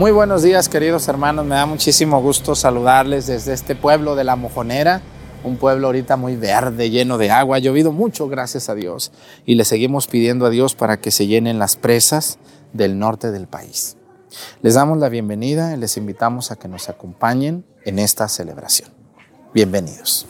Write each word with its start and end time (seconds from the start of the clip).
Muy 0.00 0.12
buenos 0.12 0.42
días 0.42 0.70
queridos 0.70 1.08
hermanos, 1.08 1.44
me 1.44 1.56
da 1.56 1.66
muchísimo 1.66 2.22
gusto 2.22 2.54
saludarles 2.54 3.26
desde 3.26 3.52
este 3.52 3.76
pueblo 3.76 4.16
de 4.16 4.24
La 4.24 4.34
Mojonera, 4.34 5.02
un 5.44 5.58
pueblo 5.58 5.88
ahorita 5.88 6.16
muy 6.16 6.36
verde, 6.36 6.88
lleno 6.88 7.18
de 7.18 7.30
agua, 7.30 7.56
ha 7.56 7.58
llovido 7.58 7.92
mucho, 7.92 8.26
gracias 8.26 8.70
a 8.70 8.74
Dios, 8.74 9.12
y 9.44 9.56
le 9.56 9.66
seguimos 9.66 10.06
pidiendo 10.06 10.46
a 10.46 10.50
Dios 10.50 10.74
para 10.74 10.98
que 11.02 11.10
se 11.10 11.26
llenen 11.26 11.58
las 11.58 11.76
presas 11.76 12.38
del 12.72 12.98
norte 12.98 13.30
del 13.30 13.46
país. 13.46 13.98
Les 14.62 14.72
damos 14.72 14.96
la 14.96 15.10
bienvenida 15.10 15.74
y 15.74 15.76
les 15.76 15.98
invitamos 15.98 16.50
a 16.50 16.56
que 16.56 16.66
nos 16.66 16.88
acompañen 16.88 17.66
en 17.84 17.98
esta 17.98 18.26
celebración. 18.26 18.88
Bienvenidos. 19.52 20.26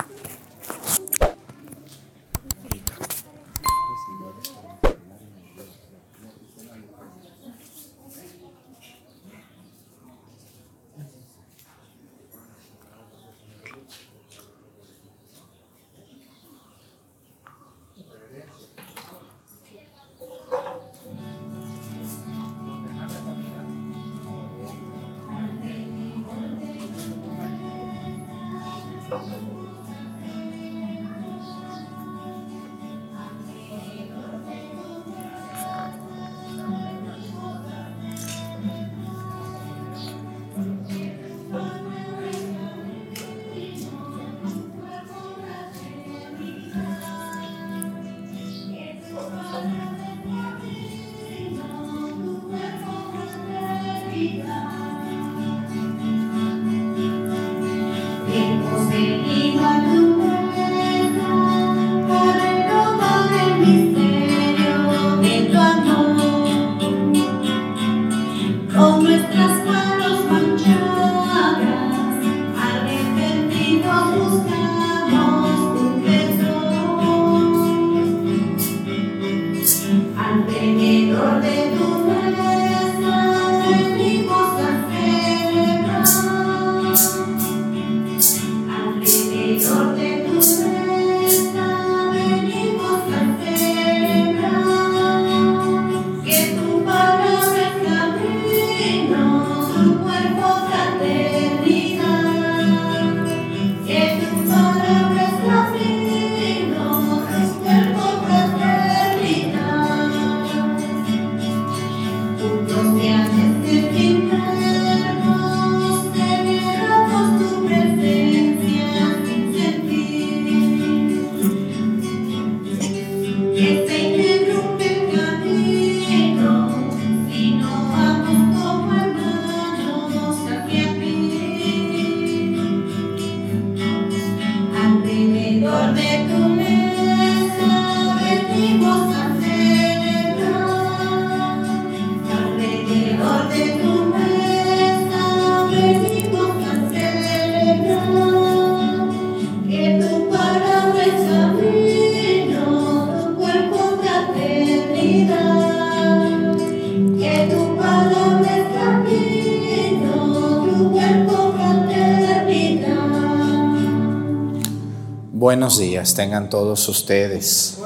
Tengan 166.03 166.50
todos 166.50 166.88
ustedes. 166.88 167.78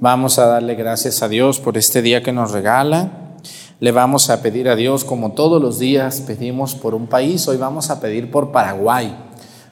Vamos 0.00 0.38
a 0.38 0.46
darle 0.46 0.74
gracias 0.74 1.22
a 1.22 1.28
Dios 1.28 1.60
por 1.60 1.78
este 1.78 2.02
día 2.02 2.22
que 2.22 2.32
nos 2.32 2.50
regala. 2.50 3.10
Le 3.80 3.92
vamos 3.92 4.30
a 4.30 4.42
pedir 4.42 4.68
a 4.68 4.76
Dios, 4.76 5.04
como 5.04 5.32
todos 5.32 5.62
los 5.62 5.78
días 5.78 6.20
pedimos 6.26 6.74
por 6.74 6.94
un 6.94 7.06
país, 7.06 7.46
hoy 7.48 7.56
vamos 7.56 7.90
a 7.90 8.00
pedir 8.00 8.30
por 8.30 8.50
Paraguay, 8.52 9.16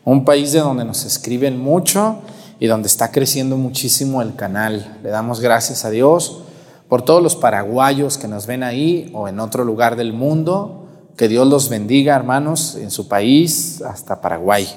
un 0.04 0.25
país 0.25 0.53
de 0.53 0.60
donde 0.60 0.84
nos 0.84 1.04
escriben 1.04 1.58
mucho 1.58 2.16
y 2.60 2.66
donde 2.66 2.88
está 2.88 3.10
creciendo 3.10 3.56
muchísimo 3.56 4.22
el 4.22 4.34
canal. 4.34 4.98
Le 5.03 5.10
damos 5.10 5.41
gracias 5.41 5.84
a 5.84 5.91
Dios 5.91 6.42
por 6.88 7.03
todos 7.03 7.22
los 7.22 7.36
paraguayos 7.36 8.19
que 8.19 8.28
nos 8.28 8.47
ven 8.47 8.62
ahí 8.62 9.10
o 9.14 9.28
en 9.28 9.41
otro 9.41 9.64
lugar 9.64 9.97
del 9.97 10.12
mundo. 10.12 10.86
Que 11.16 11.28
Dios 11.28 11.47
los 11.47 11.69
bendiga, 11.69 12.14
hermanos, 12.14 12.76
en 12.76 12.91
su 12.91 13.09
país 13.09 13.82
hasta 13.82 14.20
Paraguay. 14.20 14.69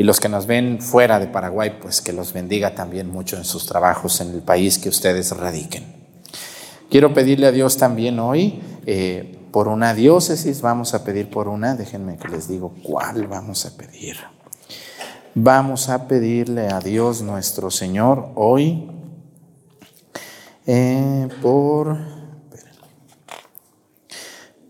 Y 0.00 0.02
los 0.02 0.18
que 0.18 0.30
nos 0.30 0.46
ven 0.46 0.80
fuera 0.80 1.20
de 1.20 1.26
Paraguay, 1.26 1.76
pues 1.78 2.00
que 2.00 2.14
los 2.14 2.32
bendiga 2.32 2.74
también 2.74 3.10
mucho 3.10 3.36
en 3.36 3.44
sus 3.44 3.66
trabajos 3.66 4.22
en 4.22 4.30
el 4.30 4.40
país 4.40 4.78
que 4.78 4.88
ustedes 4.88 5.36
radiquen. 5.36 5.84
Quiero 6.88 7.12
pedirle 7.12 7.46
a 7.46 7.52
Dios 7.52 7.76
también 7.76 8.18
hoy 8.18 8.62
eh, 8.86 9.38
por 9.52 9.68
una 9.68 9.92
diócesis, 9.92 10.62
vamos 10.62 10.94
a 10.94 11.04
pedir 11.04 11.28
por 11.28 11.48
una, 11.48 11.74
déjenme 11.74 12.16
que 12.16 12.28
les 12.28 12.48
digo 12.48 12.72
cuál 12.82 13.26
vamos 13.26 13.66
a 13.66 13.76
pedir. 13.76 14.16
Vamos 15.34 15.90
a 15.90 16.08
pedirle 16.08 16.68
a 16.68 16.80
Dios 16.80 17.20
nuestro 17.20 17.70
Señor 17.70 18.30
hoy 18.36 18.90
eh, 20.66 21.28
por, 21.42 21.98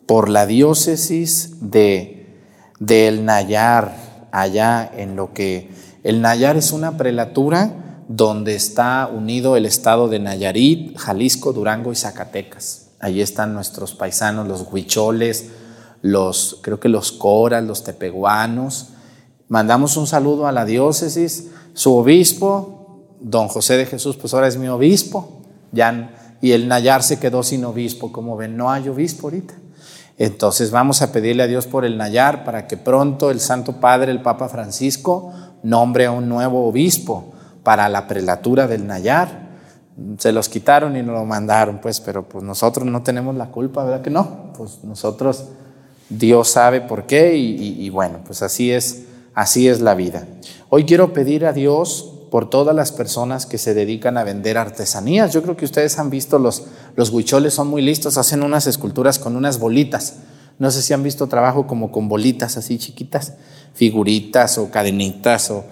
por 0.07 0.29
la 0.29 0.45
diócesis 0.47 1.71
de, 1.71 2.37
del 2.81 3.25
Nayar, 3.25 4.10
allá 4.33 4.91
en 4.95 5.17
lo 5.17 5.33
que 5.33 5.71
el 6.03 6.21
Nayar 6.23 6.57
es 6.57 6.73
una 6.73 6.97
prelatura 6.97 8.05
donde 8.09 8.55
está 8.55 9.09
unido 9.13 9.57
el 9.57 9.67
estado 9.67 10.09
de 10.09 10.19
Nayarit, 10.19 10.97
Jalisco, 10.97 11.53
Durango 11.53 11.93
y 11.93 11.97
Zacatecas. 11.97 12.89
Allí 12.99 13.23
están 13.23 13.55
nuestros 13.55 13.95
paisanos, 13.95 14.49
los 14.49 14.67
huicholes, 14.71 15.51
los, 16.03 16.59
creo 16.63 16.81
que 16.81 16.89
los 16.89 17.13
coras, 17.13 17.63
los 17.63 17.85
tepehuanos. 17.85 18.89
Mandamos 19.49 19.97
un 19.97 20.07
saludo 20.07 20.47
a 20.47 20.53
la 20.53 20.65
diócesis, 20.65 21.51
su 21.75 21.95
obispo, 21.95 23.07
don 23.21 23.49
José 23.49 23.77
de 23.77 23.87
Jesús, 23.87 24.17
pues 24.17 24.35
ahora 24.35 24.49
es 24.49 24.57
mi 24.57 24.69
obispo, 24.69 25.43
ya, 25.73 26.37
y 26.41 26.53
el 26.53 26.69
Nayar 26.69 27.03
se 27.03 27.19
quedó 27.19 27.43
sin 27.43 27.65
obispo, 27.65 28.13
como 28.13 28.37
ven, 28.37 28.57
no 28.57 28.71
hay 28.71 28.89
obispo 28.89 29.29
ahorita. 29.29 29.55
Entonces 30.21 30.71
vamos 30.71 31.01
a 31.01 31.13
pedirle 31.13 31.45
a 31.45 31.47
Dios 31.47 31.67
por 31.67 31.87
el 31.87 31.97
Nayar 31.97 32.45
para 32.45 32.67
que 32.67 32.77
pronto 32.77 33.31
el 33.31 33.41
Santo 33.41 33.81
Padre, 33.81 34.13
el 34.13 34.21
Papa 34.21 34.51
Francisco, 34.51 35.33
nombre 35.63 36.05
a 36.05 36.11
un 36.11 36.29
nuevo 36.29 36.69
obispo 36.69 37.33
para 37.63 37.89
la 37.89 38.07
prelatura 38.07 38.67
del 38.67 38.87
Nayar. 38.87 39.49
Se 40.19 40.31
los 40.33 40.51
quitaron 40.51 40.95
y 40.99 41.03
nos 41.03 41.15
lo 41.15 41.25
mandaron, 41.25 41.79
pues, 41.79 42.03
pero 42.03 42.29
pues 42.29 42.45
nosotros 42.45 42.85
no 42.85 43.03
tenemos 43.03 43.35
la 43.35 43.47
culpa, 43.47 43.83
¿verdad 43.83 44.03
que 44.03 44.11
no? 44.11 44.53
Pues 44.59 44.85
nosotros, 44.85 45.47
Dios 46.11 46.51
sabe 46.51 46.83
por 46.83 47.05
qué 47.05 47.39
y, 47.39 47.57
y, 47.57 47.87
y 47.87 47.89
bueno, 47.89 48.19
pues 48.23 48.43
así 48.43 48.71
es, 48.71 49.05
así 49.33 49.69
es 49.69 49.81
la 49.81 49.95
vida. 49.95 50.27
Hoy 50.69 50.85
quiero 50.85 51.15
pedir 51.15 51.47
a 51.47 51.55
Dios 51.55 52.10
por 52.31 52.49
todas 52.49 52.75
las 52.75 52.93
personas 52.93 53.45
que 53.45 53.59
se 53.59 53.75
dedican 53.75 54.17
a 54.17 54.25
vender 54.25 54.57
artesanías. 54.57 55.33
Yo 55.33 55.43
creo 55.43 55.57
que 55.57 55.65
ustedes 55.65 55.99
han 55.99 56.11
visto 56.11 56.39
los, 56.39 56.65
los 56.97 57.11
huicholes, 57.11 57.55
son 57.55 57.69
muy 57.69 57.83
listos, 57.83 58.17
hacen 58.17 58.43
unas 58.43 58.67
esculturas 58.67 59.19
con 59.19 59.37
unas 59.37 59.59
bolitas 59.59 60.17
No 60.59 60.71
sé 60.71 60.83
si 60.83 60.93
han 60.93 61.03
visto 61.03 61.27
trabajo 61.27 61.67
como 61.67 61.91
con 61.91 62.09
bolitas 62.09 62.57
así 62.57 62.79
chiquitas, 62.79 63.35
figuritas 63.75 64.59
o 64.59 64.71
cadenitas 64.71 65.51
o 65.51 65.65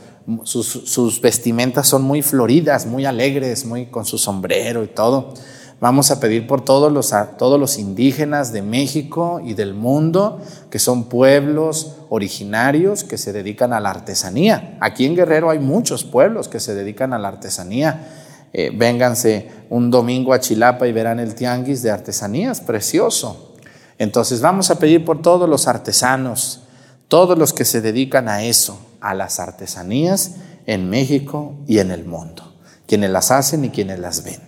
sus, 0.45 0.67
sus 0.67 1.21
vestimentas 1.21 1.89
son 1.89 2.03
muy 2.03 2.23
floridas, 2.23 2.87
muy 2.87 3.07
alegres, 3.07 3.65
muy 3.65 3.87
con 3.87 4.05
su 4.05 4.19
sombrero 4.19 4.85
y 4.85 4.89
todo. 4.89 5.33
Vamos 5.81 6.11
a 6.11 6.19
pedir 6.19 6.49
por 6.49 6.65
todos 6.65 6.91
los, 6.91 7.15
todos 7.39 7.61
los 7.61 7.79
indígenas 7.79 8.53
de 8.53 8.63
México 8.63 9.41
y 9.45 9.55
del 9.55 9.75
mundo, 9.75 10.41
que 10.71 10.81
son 10.81 11.05
pueblos 11.05 11.99
originarios 12.09 13.05
que 13.05 13.17
se 13.17 13.33
dedican 13.33 13.73
a 13.73 13.79
la 13.79 13.91
artesanía. 13.91 14.77
Aquí 14.81 15.07
en 15.07 15.15
Guerrero 15.15 15.51
hay 15.51 15.61
muchos 15.61 16.03
pueblos 16.03 16.49
que 16.49 16.59
se 16.59 16.75
dedican 16.75 17.13
a 17.13 17.19
la 17.19 17.29
artesanía. 17.29 18.09
Eh, 18.53 18.73
vénganse 18.75 19.51
un 19.71 19.91
domingo 19.91 20.33
a 20.33 20.41
Chilapa 20.41 20.89
y 20.89 20.93
verán 20.93 21.21
el 21.21 21.37
tianguis 21.37 21.83
de 21.83 21.93
artesanías, 21.93 22.61
precioso. 22.61 23.55
Entonces 23.99 24.41
vamos 24.41 24.71
a 24.71 24.81
pedir 24.81 25.05
por 25.05 25.23
todos 25.23 25.49
los 25.49 25.69
artesanos, 25.69 26.63
todos 27.07 27.39
los 27.39 27.53
que 27.53 27.65
se 27.65 27.81
dedican 27.81 28.29
a 28.29 28.43
eso, 28.43 28.81
a 29.01 29.15
las 29.15 29.39
artesanías 29.39 30.37
en 30.67 30.91
México 30.91 31.55
y 31.69 31.79
en 31.79 31.93
el 31.93 32.05
mundo, 32.05 32.55
quienes 32.89 33.11
las 33.11 33.31
hacen 33.31 33.65
y 33.65 33.71
quienes 33.71 34.01
las 34.01 34.25
venden. 34.25 34.48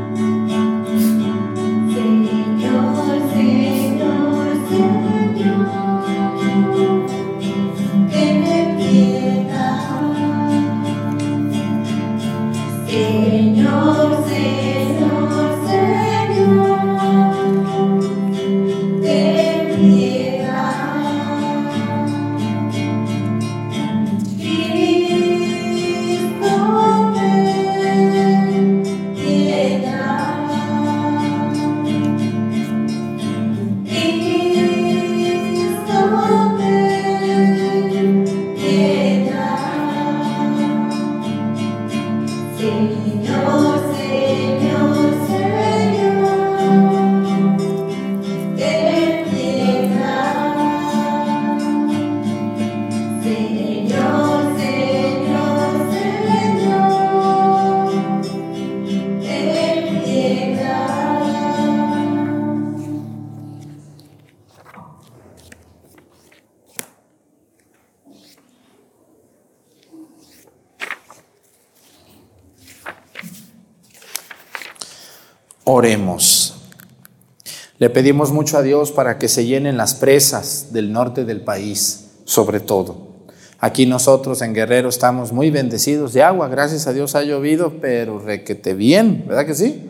Le 77.81 77.89
pedimos 77.89 78.31
mucho 78.31 78.59
a 78.59 78.61
Dios 78.61 78.91
para 78.91 79.17
que 79.17 79.27
se 79.27 79.47
llenen 79.47 79.75
las 79.75 79.95
presas 79.95 80.67
del 80.71 80.93
norte 80.93 81.25
del 81.25 81.41
país, 81.41 82.11
sobre 82.25 82.59
todo. 82.59 83.25
Aquí 83.59 83.87
nosotros 83.87 84.43
en 84.43 84.53
Guerrero 84.53 84.87
estamos 84.87 85.31
muy 85.31 85.49
bendecidos 85.49 86.13
de 86.13 86.21
agua, 86.21 86.47
gracias 86.47 86.85
a 86.85 86.93
Dios 86.93 87.15
ha 87.15 87.23
llovido, 87.23 87.81
pero 87.81 88.19
requete 88.19 88.75
bien, 88.75 89.25
¿verdad 89.27 89.47
que 89.47 89.55
sí? 89.55 89.89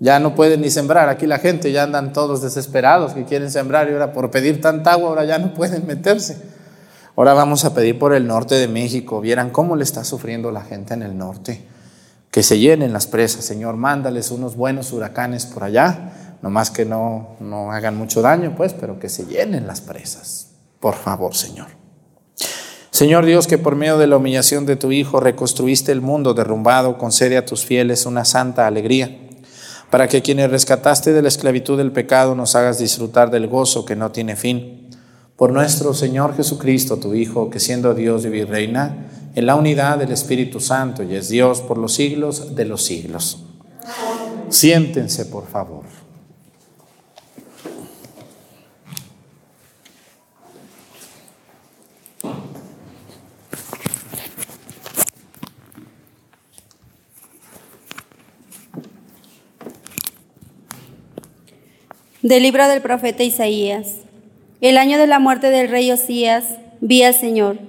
Ya 0.00 0.20
no 0.20 0.34
pueden 0.34 0.62
ni 0.62 0.70
sembrar, 0.70 1.10
aquí 1.10 1.26
la 1.26 1.38
gente 1.38 1.70
ya 1.70 1.82
andan 1.82 2.14
todos 2.14 2.40
desesperados 2.40 3.12
que 3.12 3.26
quieren 3.26 3.50
sembrar 3.50 3.90
y 3.90 3.92
ahora 3.92 4.14
por 4.14 4.30
pedir 4.30 4.62
tanta 4.62 4.92
agua 4.92 5.10
ahora 5.10 5.26
ya 5.26 5.38
no 5.38 5.52
pueden 5.52 5.86
meterse. 5.86 6.40
Ahora 7.14 7.34
vamos 7.34 7.66
a 7.66 7.74
pedir 7.74 7.98
por 7.98 8.14
el 8.14 8.26
norte 8.26 8.54
de 8.54 8.68
México, 8.68 9.20
vieran 9.20 9.50
cómo 9.50 9.76
le 9.76 9.84
está 9.84 10.02
sufriendo 10.02 10.50
la 10.50 10.62
gente 10.62 10.94
en 10.94 11.02
el 11.02 11.18
norte 11.18 11.62
que 12.30 12.42
se 12.42 12.58
llenen 12.58 12.92
las 12.92 13.06
presas, 13.06 13.44
Señor, 13.44 13.76
mándales 13.76 14.30
unos 14.30 14.56
buenos 14.56 14.92
huracanes 14.92 15.44
por 15.44 15.64
allá, 15.64 16.12
nomás 16.42 16.70
que 16.70 16.84
no, 16.84 17.36
no 17.40 17.72
hagan 17.72 17.96
mucho 17.96 18.22
daño, 18.22 18.54
pues, 18.56 18.74
pero 18.74 18.98
que 18.98 19.08
se 19.08 19.26
llenen 19.26 19.66
las 19.66 19.80
presas, 19.80 20.52
por 20.80 20.94
favor, 20.94 21.34
Señor. 21.34 21.66
Señor 22.90 23.26
Dios, 23.26 23.46
que 23.46 23.58
por 23.58 23.76
medio 23.76 23.96
de 23.98 24.08
la 24.08 24.16
humillación 24.16 24.66
de 24.66 24.74
tu 24.74 24.90
Hijo 24.90 25.20
reconstruiste 25.20 25.92
el 25.92 26.00
mundo 26.00 26.34
derrumbado, 26.34 26.98
concede 26.98 27.36
a 27.36 27.46
tus 27.46 27.64
fieles 27.64 28.06
una 28.06 28.24
santa 28.24 28.66
alegría, 28.66 29.16
para 29.90 30.08
que 30.08 30.20
quienes 30.20 30.50
rescataste 30.50 31.12
de 31.12 31.22
la 31.22 31.28
esclavitud 31.28 31.78
del 31.78 31.92
pecado 31.92 32.34
nos 32.34 32.56
hagas 32.56 32.78
disfrutar 32.78 33.30
del 33.30 33.46
gozo 33.46 33.84
que 33.84 33.94
no 33.94 34.10
tiene 34.10 34.36
fin. 34.36 34.90
Por 35.36 35.52
nuestro 35.52 35.94
Señor 35.94 36.36
Jesucristo, 36.36 36.96
tu 36.96 37.14
Hijo, 37.14 37.50
que 37.50 37.60
siendo 37.60 37.94
Dios 37.94 38.24
vive 38.24 38.38
y 38.38 38.44
reina, 38.44 39.06
en 39.34 39.46
la 39.46 39.54
unidad 39.54 39.98
del 39.98 40.10
Espíritu 40.10 40.58
Santo 40.58 41.04
y 41.04 41.14
es 41.14 41.28
Dios 41.28 41.60
por 41.60 41.78
los 41.78 41.94
siglos 41.94 42.56
de 42.56 42.64
los 42.64 42.84
siglos. 42.84 43.44
Siéntense, 44.48 45.26
por 45.26 45.46
favor. 45.46 45.84
Del 62.22 62.42
libro 62.42 62.66
del 62.66 62.82
profeta 62.82 63.22
Isaías. 63.22 63.98
El 64.60 64.76
año 64.76 64.98
de 64.98 65.06
la 65.06 65.20
muerte 65.20 65.50
del 65.50 65.68
rey 65.68 65.92
Osías, 65.92 66.56
vi 66.80 67.04
al 67.04 67.14
Señor, 67.14 67.60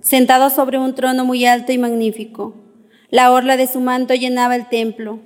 sentado 0.00 0.48
sobre 0.48 0.78
un 0.78 0.94
trono 0.94 1.24
muy 1.24 1.44
alto 1.44 1.72
y 1.72 1.78
magnífico. 1.78 2.54
La 3.10 3.32
orla 3.32 3.56
de 3.56 3.66
su 3.66 3.80
manto 3.80 4.14
llenaba 4.14 4.54
el 4.54 4.68
templo. 4.68 5.18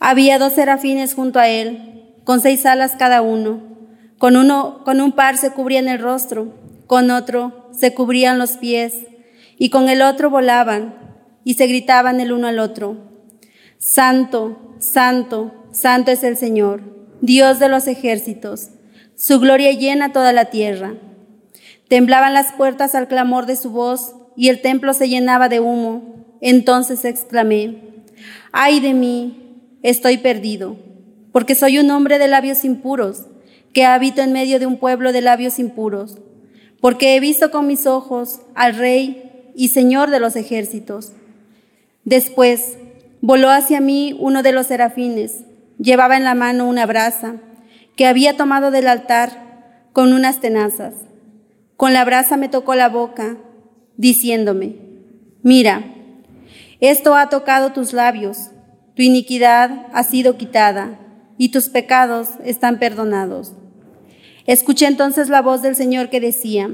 Había 0.00 0.38
dos 0.38 0.54
serafines 0.54 1.12
junto 1.12 1.38
a 1.38 1.48
él, 1.48 2.04
con 2.24 2.40
seis 2.40 2.64
alas 2.64 2.92
cada 2.98 3.20
uno. 3.20 3.60
Con 4.16 4.38
uno, 4.38 4.80
con 4.86 5.02
un 5.02 5.12
par 5.12 5.36
se 5.36 5.50
cubrían 5.50 5.86
el 5.86 5.98
rostro, 5.98 6.54
con 6.86 7.10
otro 7.10 7.68
se 7.70 7.92
cubrían 7.92 8.38
los 8.38 8.52
pies, 8.52 8.94
y 9.58 9.68
con 9.68 9.90
el 9.90 10.00
otro 10.00 10.30
volaban, 10.30 10.94
y 11.44 11.52
se 11.52 11.66
gritaban 11.66 12.18
el 12.20 12.32
uno 12.32 12.46
al 12.46 12.60
otro. 12.60 12.96
Santo, 13.76 14.74
santo, 14.78 15.52
santo 15.70 16.12
es 16.12 16.22
el 16.22 16.38
Señor, 16.38 16.96
Dios 17.20 17.58
de 17.58 17.68
los 17.68 17.86
ejércitos. 17.86 18.68
Su 19.14 19.40
gloria 19.40 19.72
llena 19.72 20.12
toda 20.12 20.32
la 20.32 20.46
tierra. 20.46 20.94
Temblaban 21.88 22.34
las 22.34 22.52
puertas 22.52 22.94
al 22.94 23.08
clamor 23.08 23.46
de 23.46 23.56
su 23.56 23.70
voz 23.70 24.14
y 24.36 24.48
el 24.48 24.60
templo 24.60 24.92
se 24.92 25.08
llenaba 25.08 25.48
de 25.48 25.60
humo. 25.60 26.26
Entonces 26.40 27.04
exclamé, 27.04 27.78
ay 28.52 28.80
de 28.80 28.92
mí, 28.92 29.56
estoy 29.82 30.18
perdido, 30.18 30.76
porque 31.32 31.54
soy 31.54 31.78
un 31.78 31.90
hombre 31.90 32.18
de 32.18 32.28
labios 32.28 32.64
impuros, 32.64 33.26
que 33.72 33.84
habito 33.84 34.20
en 34.20 34.32
medio 34.32 34.58
de 34.58 34.66
un 34.66 34.78
pueblo 34.78 35.12
de 35.12 35.20
labios 35.20 35.58
impuros, 35.58 36.18
porque 36.80 37.16
he 37.16 37.20
visto 37.20 37.50
con 37.50 37.66
mis 37.66 37.86
ojos 37.86 38.40
al 38.54 38.74
Rey, 38.74 39.22
y 39.54 39.68
Señor 39.68 40.10
de 40.10 40.20
los 40.20 40.36
ejércitos. 40.36 41.12
Después 42.04 42.76
voló 43.22 43.48
hacia 43.48 43.80
mí 43.80 44.14
uno 44.20 44.42
de 44.42 44.52
los 44.52 44.66
serafines, 44.66 45.44
llevaba 45.78 46.16
en 46.16 46.24
la 46.24 46.34
mano 46.34 46.68
una 46.68 46.86
brasa 46.86 47.36
que 47.96 48.06
había 48.06 48.36
tomado 48.36 48.70
del 48.70 48.88
altar 48.88 49.88
con 49.92 50.12
unas 50.12 50.40
tenazas. 50.40 50.94
Con 51.76 51.92
la 51.92 52.04
brasa 52.04 52.36
me 52.36 52.48
tocó 52.48 52.74
la 52.74 52.88
boca, 52.88 53.36
diciéndome, 53.96 54.76
mira, 55.42 55.84
esto 56.80 57.14
ha 57.14 57.28
tocado 57.28 57.72
tus 57.72 57.92
labios, 57.92 58.50
tu 58.94 59.02
iniquidad 59.02 59.86
ha 59.92 60.02
sido 60.02 60.36
quitada 60.36 60.98
y 61.38 61.50
tus 61.50 61.68
pecados 61.68 62.30
están 62.44 62.78
perdonados. 62.78 63.52
Escuché 64.46 64.86
entonces 64.86 65.28
la 65.28 65.42
voz 65.42 65.62
del 65.62 65.76
Señor 65.76 66.08
que 66.08 66.20
decía, 66.20 66.70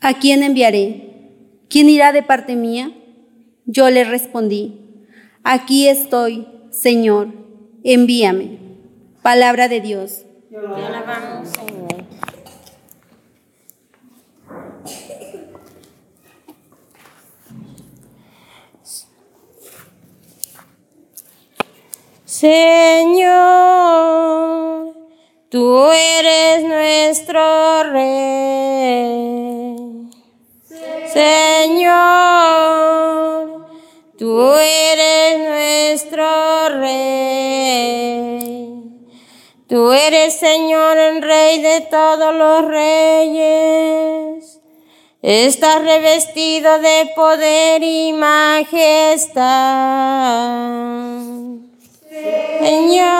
¿a 0.00 0.14
quién 0.14 0.42
enviaré? 0.42 1.14
¿Quién 1.68 1.88
irá 1.88 2.12
de 2.12 2.22
parte 2.22 2.54
mía? 2.54 2.92
Yo 3.66 3.88
le 3.90 4.04
respondí, 4.04 4.80
aquí 5.42 5.88
estoy, 5.88 6.46
Señor, 6.70 7.43
envíame. 7.84 8.58
Palabra 9.22 9.68
de 9.68 9.80
Dios. 9.80 10.24
Señor, 22.44 23.34
tú 25.50 25.90
eres 25.92 26.64
nuestro 26.64 27.84
rey. 27.84 29.24
Señor, 31.12 31.94
tú 34.18 34.52
eres 34.52 35.38
nuestro 35.48 36.68
rey. 36.80 37.23
Tú 39.66 39.92
eres 39.92 40.38
Señor, 40.38 40.98
el 40.98 41.22
Rey 41.22 41.62
de 41.62 41.80
todos 41.82 42.34
los 42.34 42.66
reyes. 42.66 44.60
Estás 45.22 45.82
revestido 45.82 46.80
de 46.80 47.10
poder 47.16 47.82
y 47.82 48.12
majestad. 48.12 49.42
Señor, 52.60 53.10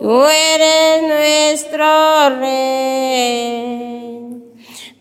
tú 0.00 0.24
eres 0.26 1.02
nuestro 1.02 2.30
Rey. 2.38 2.84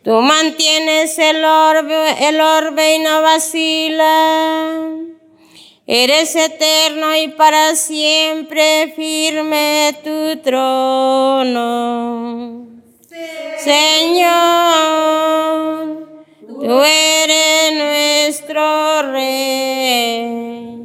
Tú 0.03 0.22
mantienes 0.22 1.20
el 1.20 1.46
orbe, 1.46 2.27
el 2.27 2.41
orbe 2.41 2.96
y 2.96 3.00
no 3.00 3.22
vacila. 3.22 5.12
Eres 5.85 6.33
eterno 6.37 7.13
y 7.17 7.27
para 7.27 7.75
siempre 7.75 8.93
firme 8.95 9.93
tu 10.01 10.37
trono. 10.41 11.89
Señor, 13.57 14.29
tú 16.47 16.81
eres 16.81 17.73
nuestro 17.73 19.11
Rey. 19.11 20.79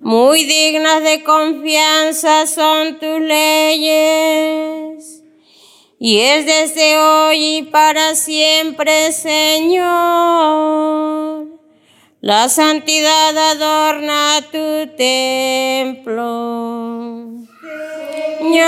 Muy 0.00 0.44
dignas 0.44 1.04
de 1.04 1.22
confianza 1.22 2.48
son 2.48 2.98
tus 2.98 3.20
leyes. 3.20 5.22
Y 6.00 6.18
es 6.18 6.44
desde 6.44 6.98
hoy 6.98 7.58
y 7.58 7.62
para 7.62 8.16
siempre, 8.16 9.12
Señor. 9.12 10.58
La 12.20 12.48
santidad 12.48 13.38
adorna 13.52 14.40
tu 14.50 14.88
templo. 14.96 17.28
Señor, 18.40 18.66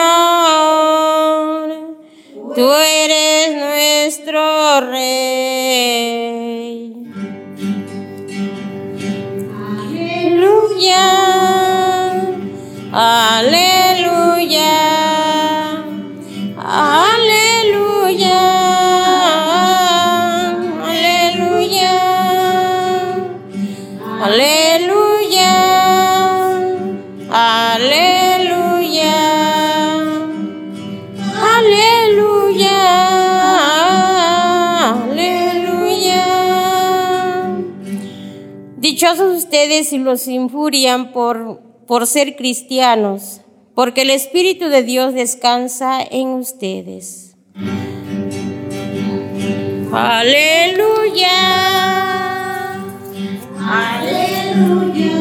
tú 2.55 2.73
eres 2.73 3.57
nuestro 3.57 4.83
Rey. 4.83 6.95
Aleluya. 9.83 11.11
Aleluya. 12.93 15.00
Dichosos 39.01 39.35
ustedes 39.45 39.89
si 39.89 39.97
los 39.97 40.29
injurian 40.29 41.13
por, 41.13 41.63
por 41.87 42.07
ser 42.07 42.37
cristianos, 42.37 43.41
porque 43.75 44.03
el 44.03 44.11
Espíritu 44.11 44.69
de 44.69 44.83
Dios 44.83 45.15
descansa 45.15 46.03
en 46.03 46.29
ustedes. 46.29 47.35
Aleluya. 49.91 51.29
Aleluya. 53.59 55.13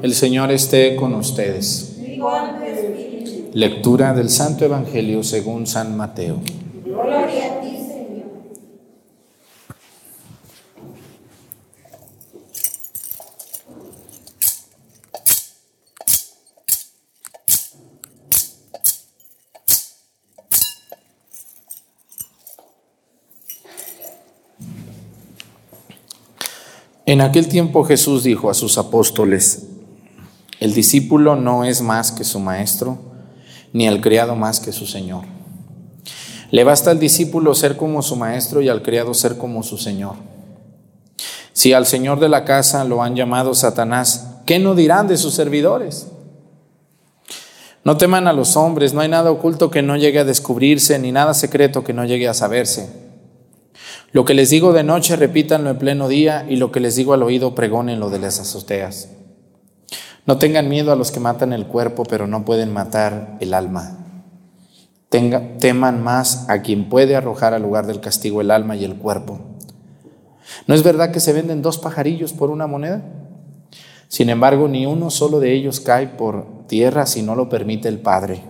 El 0.00 0.14
Señor 0.14 0.52
esté 0.52 0.94
con 0.94 1.12
ustedes. 1.16 1.88
Lectura 3.54 4.14
del 4.14 4.30
Santo 4.30 4.64
Evangelio 4.64 5.22
según 5.22 5.66
San 5.66 5.94
Mateo. 5.94 6.40
En 27.04 27.20
aquel 27.20 27.48
tiempo 27.48 27.84
Jesús 27.84 28.24
dijo 28.24 28.48
a 28.48 28.54
sus 28.54 28.78
apóstoles, 28.78 29.66
el 30.58 30.72
discípulo 30.72 31.36
no 31.36 31.64
es 31.64 31.82
más 31.82 32.12
que 32.12 32.24
su 32.24 32.40
maestro, 32.40 33.11
ni 33.72 33.86
el 33.86 34.00
criado 34.00 34.36
más 34.36 34.60
que 34.60 34.72
su 34.72 34.86
señor. 34.86 35.24
Le 36.50 36.64
basta 36.64 36.90
al 36.90 36.98
discípulo 36.98 37.54
ser 37.54 37.76
como 37.76 38.02
su 38.02 38.16
maestro 38.16 38.60
y 38.60 38.68
al 38.68 38.82
criado 38.82 39.14
ser 39.14 39.38
como 39.38 39.62
su 39.62 39.78
señor. 39.78 40.16
Si 41.54 41.72
al 41.72 41.86
señor 41.86 42.20
de 42.20 42.28
la 42.28 42.44
casa 42.44 42.84
lo 42.84 43.02
han 43.02 43.16
llamado 43.16 43.54
Satanás, 43.54 44.40
¿qué 44.46 44.58
no 44.58 44.74
dirán 44.74 45.08
de 45.08 45.16
sus 45.16 45.34
servidores? 45.34 46.08
No 47.84 47.96
teman 47.96 48.28
a 48.28 48.32
los 48.32 48.56
hombres, 48.56 48.94
no 48.94 49.00
hay 49.00 49.08
nada 49.08 49.30
oculto 49.30 49.70
que 49.70 49.82
no 49.82 49.96
llegue 49.96 50.20
a 50.20 50.24
descubrirse, 50.24 50.98
ni 50.98 51.10
nada 51.10 51.34
secreto 51.34 51.82
que 51.82 51.92
no 51.92 52.04
llegue 52.04 52.28
a 52.28 52.34
saberse. 52.34 52.88
Lo 54.12 54.24
que 54.24 54.34
les 54.34 54.50
digo 54.50 54.72
de 54.72 54.84
noche, 54.84 55.16
repítanlo 55.16 55.70
en 55.70 55.78
pleno 55.78 56.08
día, 56.08 56.46
y 56.48 56.56
lo 56.56 56.70
que 56.70 56.80
les 56.80 56.96
digo 56.96 57.14
al 57.14 57.22
oído, 57.22 57.54
pregónenlo 57.54 58.10
de 58.10 58.18
las 58.18 58.38
azoteas. 58.38 59.08
No 60.24 60.38
tengan 60.38 60.68
miedo 60.68 60.92
a 60.92 60.96
los 60.96 61.10
que 61.10 61.18
matan 61.18 61.52
el 61.52 61.66
cuerpo, 61.66 62.04
pero 62.04 62.26
no 62.26 62.44
pueden 62.44 62.72
matar 62.72 63.36
el 63.40 63.54
alma. 63.54 63.98
Teman 65.08 66.02
más 66.02 66.48
a 66.48 66.62
quien 66.62 66.88
puede 66.88 67.16
arrojar 67.16 67.54
al 67.54 67.62
lugar 67.62 67.86
del 67.86 68.00
castigo 68.00 68.40
el 68.40 68.50
alma 68.50 68.76
y 68.76 68.84
el 68.84 68.96
cuerpo. 68.96 69.40
¿No 70.66 70.74
es 70.74 70.82
verdad 70.82 71.10
que 71.10 71.20
se 71.20 71.32
venden 71.32 71.60
dos 71.60 71.78
pajarillos 71.78 72.32
por 72.32 72.50
una 72.50 72.66
moneda? 72.66 73.02
Sin 74.08 74.30
embargo, 74.30 74.68
ni 74.68 74.86
uno 74.86 75.10
solo 75.10 75.40
de 75.40 75.52
ellos 75.54 75.80
cae 75.80 76.06
por 76.06 76.66
tierra 76.66 77.04
si 77.06 77.22
no 77.22 77.34
lo 77.34 77.48
permite 77.48 77.88
el 77.88 77.98
Padre. 77.98 78.42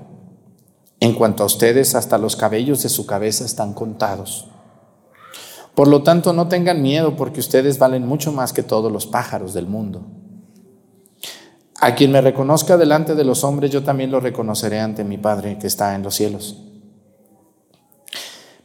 En 1.00 1.14
cuanto 1.14 1.42
a 1.42 1.46
ustedes, 1.46 1.94
hasta 1.94 2.18
los 2.18 2.36
cabellos 2.36 2.82
de 2.82 2.90
su 2.90 3.06
cabeza 3.06 3.44
están 3.44 3.72
contados. 3.72 4.48
Por 5.74 5.88
lo 5.88 6.02
tanto, 6.02 6.32
no 6.32 6.48
tengan 6.48 6.82
miedo 6.82 7.16
porque 7.16 7.40
ustedes 7.40 7.78
valen 7.78 8.06
mucho 8.06 8.30
más 8.30 8.52
que 8.52 8.62
todos 8.62 8.92
los 8.92 9.06
pájaros 9.06 9.54
del 9.54 9.66
mundo. 9.66 10.02
A 11.84 11.96
quien 11.96 12.12
me 12.12 12.20
reconozca 12.20 12.76
delante 12.76 13.16
de 13.16 13.24
los 13.24 13.42
hombres, 13.42 13.72
yo 13.72 13.82
también 13.82 14.12
lo 14.12 14.20
reconoceré 14.20 14.78
ante 14.78 15.02
mi 15.02 15.18
Padre 15.18 15.58
que 15.58 15.66
está 15.66 15.96
en 15.96 16.04
los 16.04 16.14
cielos. 16.14 16.62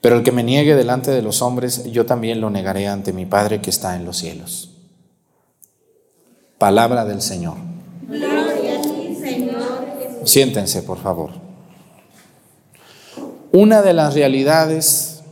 Pero 0.02 0.18
el 0.18 0.24
que 0.24 0.32
me 0.32 0.44
niegue 0.44 0.76
delante 0.76 1.10
de 1.10 1.24
los 1.24 1.42
hombres, 1.42 1.92
yo 1.92 2.06
también 2.06 2.40
lo 2.40 2.52
negaré 2.52 2.88
ante 2.88 3.14
mi 3.14 3.26
Padre 3.26 3.60
que 3.60 3.72
está 3.72 3.96
en 3.96 4.06
los 4.06 4.18
cielos. 4.18 4.70
Palabra 6.60 7.06
del 7.06 7.24
Señor. 7.24 7.58
Gloria 8.08 8.80
Siéntense, 10.24 10.84
por 10.84 11.00
favor. 11.00 11.32
Una 13.52 13.82
de 13.82 13.94
las 13.94 14.14
realidades 14.14 15.24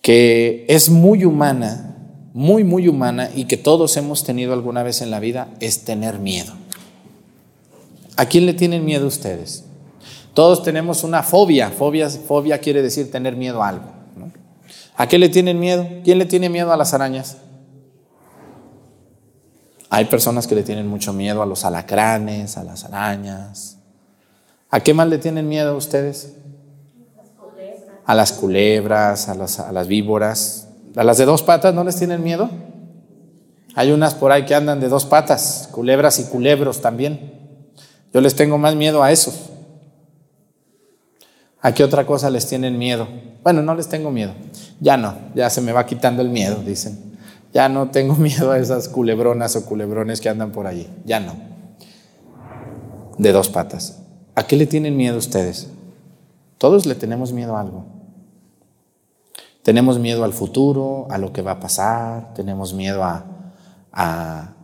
que 0.00 0.64
es 0.66 0.88
muy 0.88 1.26
humana, 1.26 1.87
muy, 2.34 2.64
muy 2.64 2.88
humana 2.88 3.30
y 3.34 3.46
que 3.46 3.56
todos 3.56 3.96
hemos 3.96 4.24
tenido 4.24 4.52
alguna 4.52 4.82
vez 4.82 5.02
en 5.02 5.10
la 5.10 5.20
vida 5.20 5.48
es 5.60 5.84
tener 5.84 6.18
miedo. 6.18 6.52
¿A 8.16 8.26
quién 8.26 8.46
le 8.46 8.54
tienen 8.54 8.84
miedo 8.84 9.06
ustedes? 9.06 9.64
Todos 10.34 10.62
tenemos 10.62 11.04
una 11.04 11.22
fobia. 11.22 11.70
Fobia, 11.70 12.08
fobia 12.10 12.58
quiere 12.58 12.82
decir 12.82 13.10
tener 13.10 13.36
miedo 13.36 13.62
a 13.62 13.68
algo. 13.68 13.86
¿no? 14.16 14.30
¿A 14.96 15.08
qué 15.08 15.18
le 15.18 15.28
tienen 15.28 15.58
miedo? 15.58 15.86
¿Quién 16.04 16.18
le 16.18 16.26
tiene 16.26 16.48
miedo 16.48 16.72
a 16.72 16.76
las 16.76 16.94
arañas? 16.94 17.38
Hay 19.90 20.04
personas 20.04 20.46
que 20.46 20.54
le 20.54 20.62
tienen 20.62 20.86
mucho 20.86 21.12
miedo 21.12 21.42
a 21.42 21.46
los 21.46 21.64
alacranes, 21.64 22.56
a 22.58 22.64
las 22.64 22.84
arañas. 22.84 23.78
¿A 24.70 24.80
qué 24.80 24.92
más 24.92 25.08
le 25.08 25.18
tienen 25.18 25.48
miedo 25.48 25.76
ustedes? 25.76 26.34
A 28.04 28.14
las 28.14 28.32
culebras, 28.32 29.28
a 29.28 29.34
las, 29.34 29.58
a 29.60 29.72
las 29.72 29.88
víboras. 29.88 30.67
¿A 30.98 31.04
las 31.04 31.16
de 31.16 31.26
dos 31.26 31.44
patas 31.44 31.72
no 31.72 31.84
les 31.84 31.94
tienen 31.94 32.24
miedo? 32.24 32.50
Hay 33.76 33.92
unas 33.92 34.16
por 34.16 34.32
ahí 34.32 34.44
que 34.44 34.56
andan 34.56 34.80
de 34.80 34.88
dos 34.88 35.04
patas, 35.04 35.68
culebras 35.70 36.18
y 36.18 36.24
culebros 36.24 36.80
también. 36.80 37.34
Yo 38.12 38.20
les 38.20 38.34
tengo 38.34 38.58
más 38.58 38.74
miedo 38.74 39.00
a 39.04 39.12
esos. 39.12 39.50
¿A 41.60 41.72
qué 41.72 41.84
otra 41.84 42.04
cosa 42.04 42.30
les 42.30 42.48
tienen 42.48 42.76
miedo? 42.78 43.06
Bueno, 43.44 43.62
no 43.62 43.76
les 43.76 43.86
tengo 43.86 44.10
miedo. 44.10 44.32
Ya 44.80 44.96
no, 44.96 45.14
ya 45.36 45.48
se 45.50 45.60
me 45.60 45.70
va 45.70 45.86
quitando 45.86 46.20
el 46.20 46.30
miedo, 46.30 46.56
dicen. 46.66 47.16
Ya 47.54 47.68
no 47.68 47.90
tengo 47.92 48.14
miedo 48.16 48.50
a 48.50 48.58
esas 48.58 48.88
culebronas 48.88 49.54
o 49.54 49.64
culebrones 49.64 50.20
que 50.20 50.28
andan 50.28 50.50
por 50.50 50.66
allí. 50.66 50.88
Ya 51.04 51.20
no. 51.20 51.36
De 53.18 53.30
dos 53.30 53.48
patas. 53.50 54.00
¿A 54.34 54.48
qué 54.48 54.56
le 54.56 54.66
tienen 54.66 54.96
miedo 54.96 55.16
ustedes? 55.16 55.68
Todos 56.58 56.86
le 56.86 56.96
tenemos 56.96 57.32
miedo 57.32 57.56
a 57.56 57.60
algo. 57.60 57.97
Tenemos 59.68 59.98
miedo 59.98 60.24
al 60.24 60.32
futuro, 60.32 61.06
a 61.10 61.18
lo 61.18 61.34
que 61.34 61.42
va 61.42 61.50
a 61.50 61.60
pasar, 61.60 62.32
tenemos 62.32 62.72
miedo 62.72 63.04
a, 63.04 64.54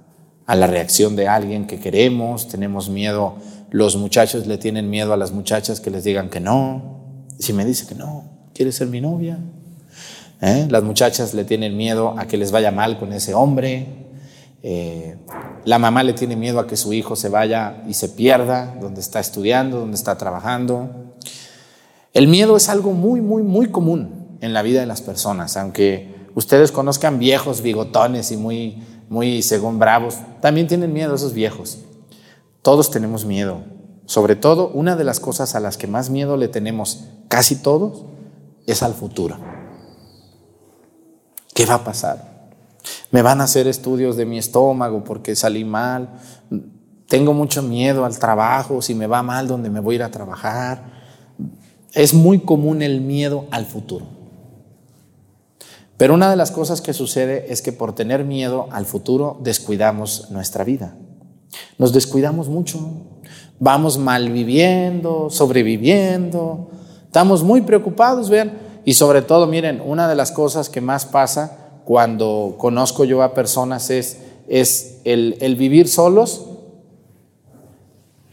la 0.47 0.67
reacción 0.67 1.15
de 1.15 1.29
alguien 1.29 1.67
que 1.67 1.79
queremos, 1.79 2.49
tenemos 2.49 2.89
miedo, 2.89 3.35
los 3.69 3.97
muchachos 3.97 4.47
le 4.47 4.57
tienen 4.57 4.89
miedo 4.89 5.13
a 5.13 5.19
las 5.19 5.31
muchachas 5.31 5.81
que 5.81 5.91
les 5.91 6.05
digan 6.05 6.31
que 6.31 6.41
no. 6.41 7.27
Si 7.39 7.53
me 7.53 7.67
dice 7.67 7.87
que 7.87 7.95
no, 7.95 8.49
¿quiere 8.55 8.73
ser 8.73 8.89
mi 8.89 9.03
novia? 9.03 9.41
¿Eh? 10.41 10.69
Las 10.71 10.83
muchachas 10.83 11.35
le 11.35 11.45
tienen 11.45 11.77
miedo 11.77 12.15
a 12.17 12.27
que 12.27 12.39
les 12.39 12.51
vaya 12.51 12.71
mal 12.71 12.99
con 12.99 13.13
ese 13.13 13.35
hombre. 13.35 14.09
Eh, 14.63 15.19
la 15.67 15.79
mamá 15.79 16.03
le 16.03 16.15
tiene 16.15 16.35
miedo 16.35 16.61
a 16.61 16.67
que 16.67 16.79
su 16.79 16.95
hijo 16.95 17.15
se 17.15 17.29
vaya 17.29 17.83
y 17.87 17.93
se 17.93 18.09
pierda 18.09 18.75
donde 18.81 19.03
está 19.03 19.21
estudiando, 19.21 19.81
donde 19.81 19.97
está 19.97 20.17
trabajando. 20.17 21.15
El 22.15 22.27
miedo 22.27 22.57
es 22.57 22.71
algo 22.71 22.93
muy, 22.93 23.21
muy, 23.21 23.43
muy 23.43 23.67
común 23.67 24.24
en 24.45 24.53
la 24.53 24.63
vida 24.63 24.81
de 24.81 24.87
las 24.87 25.01
personas, 25.01 25.57
aunque 25.57 26.29
ustedes 26.35 26.71
conozcan 26.71 27.19
viejos 27.19 27.63
bigotones 27.63 28.31
y 28.31 28.37
muy, 28.37 28.83
muy 29.09 29.43
según 29.43 29.79
bravos, 29.79 30.19
también 30.43 30.67
tienen 30.67 30.93
miedo 30.93 31.15
esos 31.15 31.33
viejos. 31.33 31.79
Todos 32.61 32.91
tenemos 32.91 33.25
miedo. 33.25 33.63
Sobre 34.05 34.37
todo, 34.37 34.69
una 34.69 34.97
de 34.97 35.05
las 35.05 35.19
cosas 35.19 35.55
a 35.55 35.61
las 35.61 35.79
que 35.79 35.87
más 35.87 36.11
miedo 36.11 36.37
le 36.37 36.49
tenemos 36.49 37.05
casi 37.29 37.57
todos 37.57 38.05
es 38.67 38.83
al 38.83 38.93
futuro. 38.93 39.39
¿Qué 41.55 41.65
va 41.65 41.75
a 41.75 41.85
pasar? 41.85 42.51
Me 43.11 43.23
van 43.23 43.41
a 43.41 43.45
hacer 43.45 43.67
estudios 43.67 44.17
de 44.17 44.27
mi 44.27 44.37
estómago 44.37 45.05
porque 45.05 45.35
salí 45.37 45.65
mal. 45.65 46.19
Tengo 47.09 47.33
mucho 47.33 47.63
miedo 47.63 48.05
al 48.05 48.19
trabajo, 48.19 48.83
si 48.83 48.95
me 48.95 49.07
va 49.07 49.23
mal, 49.23 49.49
¿dónde 49.49 49.71
me 49.71 49.81
voy 49.81 49.95
a 49.95 49.97
ir 49.97 50.03
a 50.03 50.11
trabajar? 50.11 50.85
Es 51.93 52.13
muy 52.13 52.41
común 52.41 52.83
el 52.83 53.01
miedo 53.01 53.47
al 53.51 53.65
futuro. 53.65 54.24
Pero 55.97 56.15
una 56.15 56.31
de 56.31 56.37
las 56.37 56.51
cosas 56.51 56.81
que 56.81 56.93
sucede 56.93 57.53
es 57.53 57.63
que 57.63 57.73
por 57.73 57.95
tener 57.95 58.25
miedo 58.25 58.67
al 58.73 58.85
futuro 58.85 59.39
descuidamos 59.43 60.31
nuestra 60.31 60.65
vida. 60.65 60.97
Nos 61.79 61.93
descuidamos 61.93 62.49
mucho. 62.49 62.81
Vamos 63.61 63.99
mal 63.99 64.31
viviendo, 64.31 65.31
sobreviviendo. 65.31 66.71
Estamos 67.05 67.45
muy 67.45 67.61
preocupados, 67.61 68.29
vean. 68.29 68.59
Y 68.85 68.95
sobre 68.95 69.23
todo, 69.23 69.47
miren, 69.47 69.81
una 69.85 70.09
de 70.09 70.17
las 70.17 70.33
cosas 70.33 70.69
que 70.69 70.81
más 70.81 71.07
pasa 71.07 71.59
cuando 71.85 72.57
conozco 72.59 73.05
yo 73.05 73.23
a 73.23 73.35
personas 73.35 73.91
es, 73.91 74.19
es 74.49 75.01
el, 75.05 75.37
el 75.41 75.55
vivir 75.55 75.89
solos. 75.89 76.47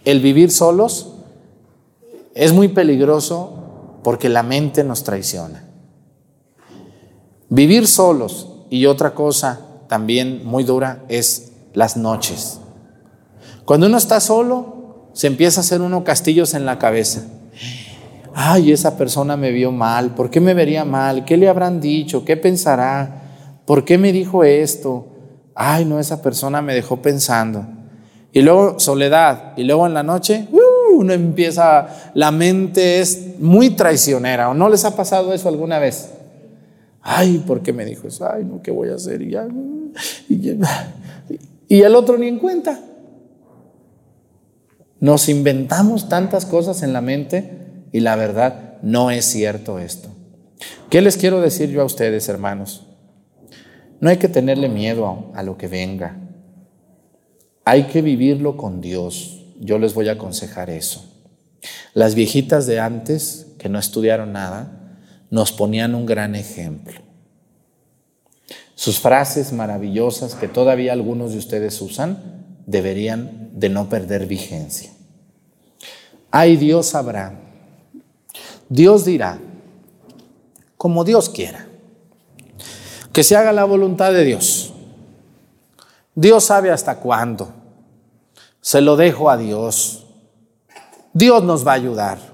El 0.04 0.20
vivir 0.20 0.50
solos 0.50 1.14
es 2.34 2.54
muy 2.54 2.70
peligroso 2.70 3.54
porque 4.04 4.30
la 4.30 4.42
mente 4.42 4.84
nos 4.84 5.04
traiciona. 5.04 5.71
Vivir 7.54 7.86
solos 7.86 8.48
y 8.70 8.86
otra 8.86 9.14
cosa 9.14 9.60
también 9.90 10.46
muy 10.46 10.64
dura 10.64 11.04
es 11.10 11.52
las 11.74 11.98
noches. 11.98 12.62
Cuando 13.66 13.88
uno 13.88 13.98
está 13.98 14.22
solo, 14.22 15.10
se 15.12 15.28
empieza 15.28 15.60
a 15.60 15.64
hacer 15.66 15.82
uno 15.82 16.06
castillos 16.06 16.54
en 16.54 16.66
la 16.66 16.80
cabeza. 16.80 17.24
Ay, 18.34 18.72
esa 18.72 18.98
persona 18.98 19.36
me 19.36 19.52
vio 19.52 19.74
mal, 19.74 20.16
¿por 20.16 20.30
qué 20.30 20.40
me 20.40 20.54
vería 20.54 20.86
mal? 20.86 21.26
¿Qué 21.26 21.36
le 21.36 21.50
habrán 21.50 21.82
dicho? 21.82 22.24
¿Qué 22.24 22.38
pensará? 22.38 23.60
¿Por 23.66 23.84
qué 23.84 23.98
me 23.98 24.14
dijo 24.14 24.46
esto? 24.46 25.08
Ay, 25.54 25.84
no, 25.84 26.00
esa 26.00 26.22
persona 26.22 26.62
me 26.62 26.74
dejó 26.74 27.02
pensando. 27.02 27.66
Y 28.32 28.44
luego 28.44 28.80
soledad, 28.80 29.58
y 29.58 29.66
luego 29.66 29.86
en 29.86 29.94
la 29.94 30.04
noche, 30.04 30.48
uh, 30.54 30.96
uno 30.96 31.12
empieza, 31.12 32.12
la 32.14 32.32
mente 32.32 33.02
es 33.02 33.40
muy 33.40 33.72
traicionera, 33.72 34.48
¿o 34.48 34.54
no 34.54 34.70
les 34.70 34.86
ha 34.86 34.96
pasado 34.96 35.34
eso 35.34 35.50
alguna 35.50 35.80
vez? 35.80 36.12
Ay, 37.02 37.44
¿por 37.46 37.62
qué 37.62 37.74
me 37.74 37.86
dijo 37.86 38.08
eso? 38.08 38.30
Ay, 38.32 38.46
no, 38.46 38.62
¿qué 38.62 38.72
voy 38.72 38.90
a 38.90 38.96
hacer? 38.96 39.22
Y, 39.22 39.36
y, 41.68 41.82
el 41.82 41.96
otro 41.96 42.18
ni 42.18 42.28
en 42.28 42.40
cuenta. 42.40 42.80
Nos 45.00 45.30
inventamos 45.30 46.10
tantas 46.10 46.46
cosas 46.46 46.84
en 46.84 46.94
la 46.94 47.02
mente 47.02 47.88
y 47.92 48.02
la 48.02 48.16
verdad 48.16 48.78
no 48.84 49.10
es 49.10 49.26
cierto 49.26 49.80
esto. 49.80 50.10
¿Qué 50.92 51.02
les 51.02 51.18
quiero 51.18 51.42
decir 51.42 51.70
yo 51.70 51.82
a 51.82 51.86
ustedes, 51.86 52.30
hermanos? 52.30 52.88
No 54.00 54.10
hay 54.10 54.18
que 54.18 54.28
tenerle 54.28 54.70
miedo 54.70 55.32
a 55.34 55.42
lo 55.42 55.58
que 55.58 55.68
venga. 55.68 56.18
Hay 57.66 57.84
que 57.84 58.02
vivirlo 58.02 58.58
con 58.58 58.82
Dios. 58.82 59.46
Yo 59.60 59.80
les 59.80 59.94
voy 59.96 60.10
a 60.10 60.14
aconsejar 60.14 60.70
eso. 60.70 61.08
Las 61.94 62.16
viejitas 62.16 62.68
de 62.68 62.80
antes, 62.80 63.48
que 63.58 63.70
no 63.70 63.80
estudiaron 63.80 64.34
nada, 64.34 64.81
nos 65.32 65.52
ponían 65.52 65.96
un 65.96 66.06
gran 66.06 66.36
ejemplo. 66.36 67.02
Sus 68.76 69.00
frases 69.00 69.54
maravillosas 69.54 70.36
que 70.36 70.48
todavía 70.48 70.94
algunos 70.94 71.32
de 71.32 71.40
ustedes 71.40 71.82
usan 71.82 72.46
deberían 72.68 73.50
de 73.54 73.70
no 73.70 73.90
perder 73.90 74.28
vigencia. 74.28 74.92
Ay, 76.30 76.58
Dios 76.58 76.88
sabrá. 76.88 77.40
Dios 78.70 79.06
dirá, 79.06 79.40
como 80.78 81.04
Dios 81.04 81.30
quiera, 81.30 81.68
que 83.12 83.24
se 83.24 83.36
haga 83.36 83.52
la 83.52 83.66
voluntad 83.66 84.14
de 84.14 84.24
Dios. 84.24 84.74
Dios 86.16 86.46
sabe 86.46 86.72
hasta 86.72 86.98
cuándo. 86.98 87.54
Se 88.62 88.82
lo 88.82 88.96
dejo 88.96 89.30
a 89.30 89.38
Dios. 89.38 90.06
Dios 91.14 91.44
nos 91.44 91.66
va 91.66 91.72
a 91.72 91.76
ayudar. 91.76 92.31